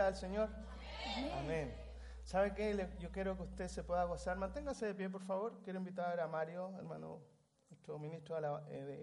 al 0.00 0.14
Señor. 0.16 0.48
Amén. 1.16 1.32
Amén. 1.38 1.74
¿Sabe 2.24 2.54
qué? 2.54 2.88
Yo 2.98 3.10
quiero 3.12 3.36
que 3.36 3.42
usted 3.42 3.68
se 3.68 3.84
pueda 3.84 4.04
gozar. 4.04 4.36
Manténgase 4.38 4.86
de 4.86 4.94
pie, 4.94 5.10
por 5.10 5.22
favor. 5.22 5.60
Quiero 5.62 5.78
invitar 5.78 6.18
a 6.20 6.26
Mario, 6.26 6.72
hermano, 6.78 7.20
nuestro 7.68 7.98
ministro 7.98 8.40
de 8.40 8.48
eh, 8.74 9.02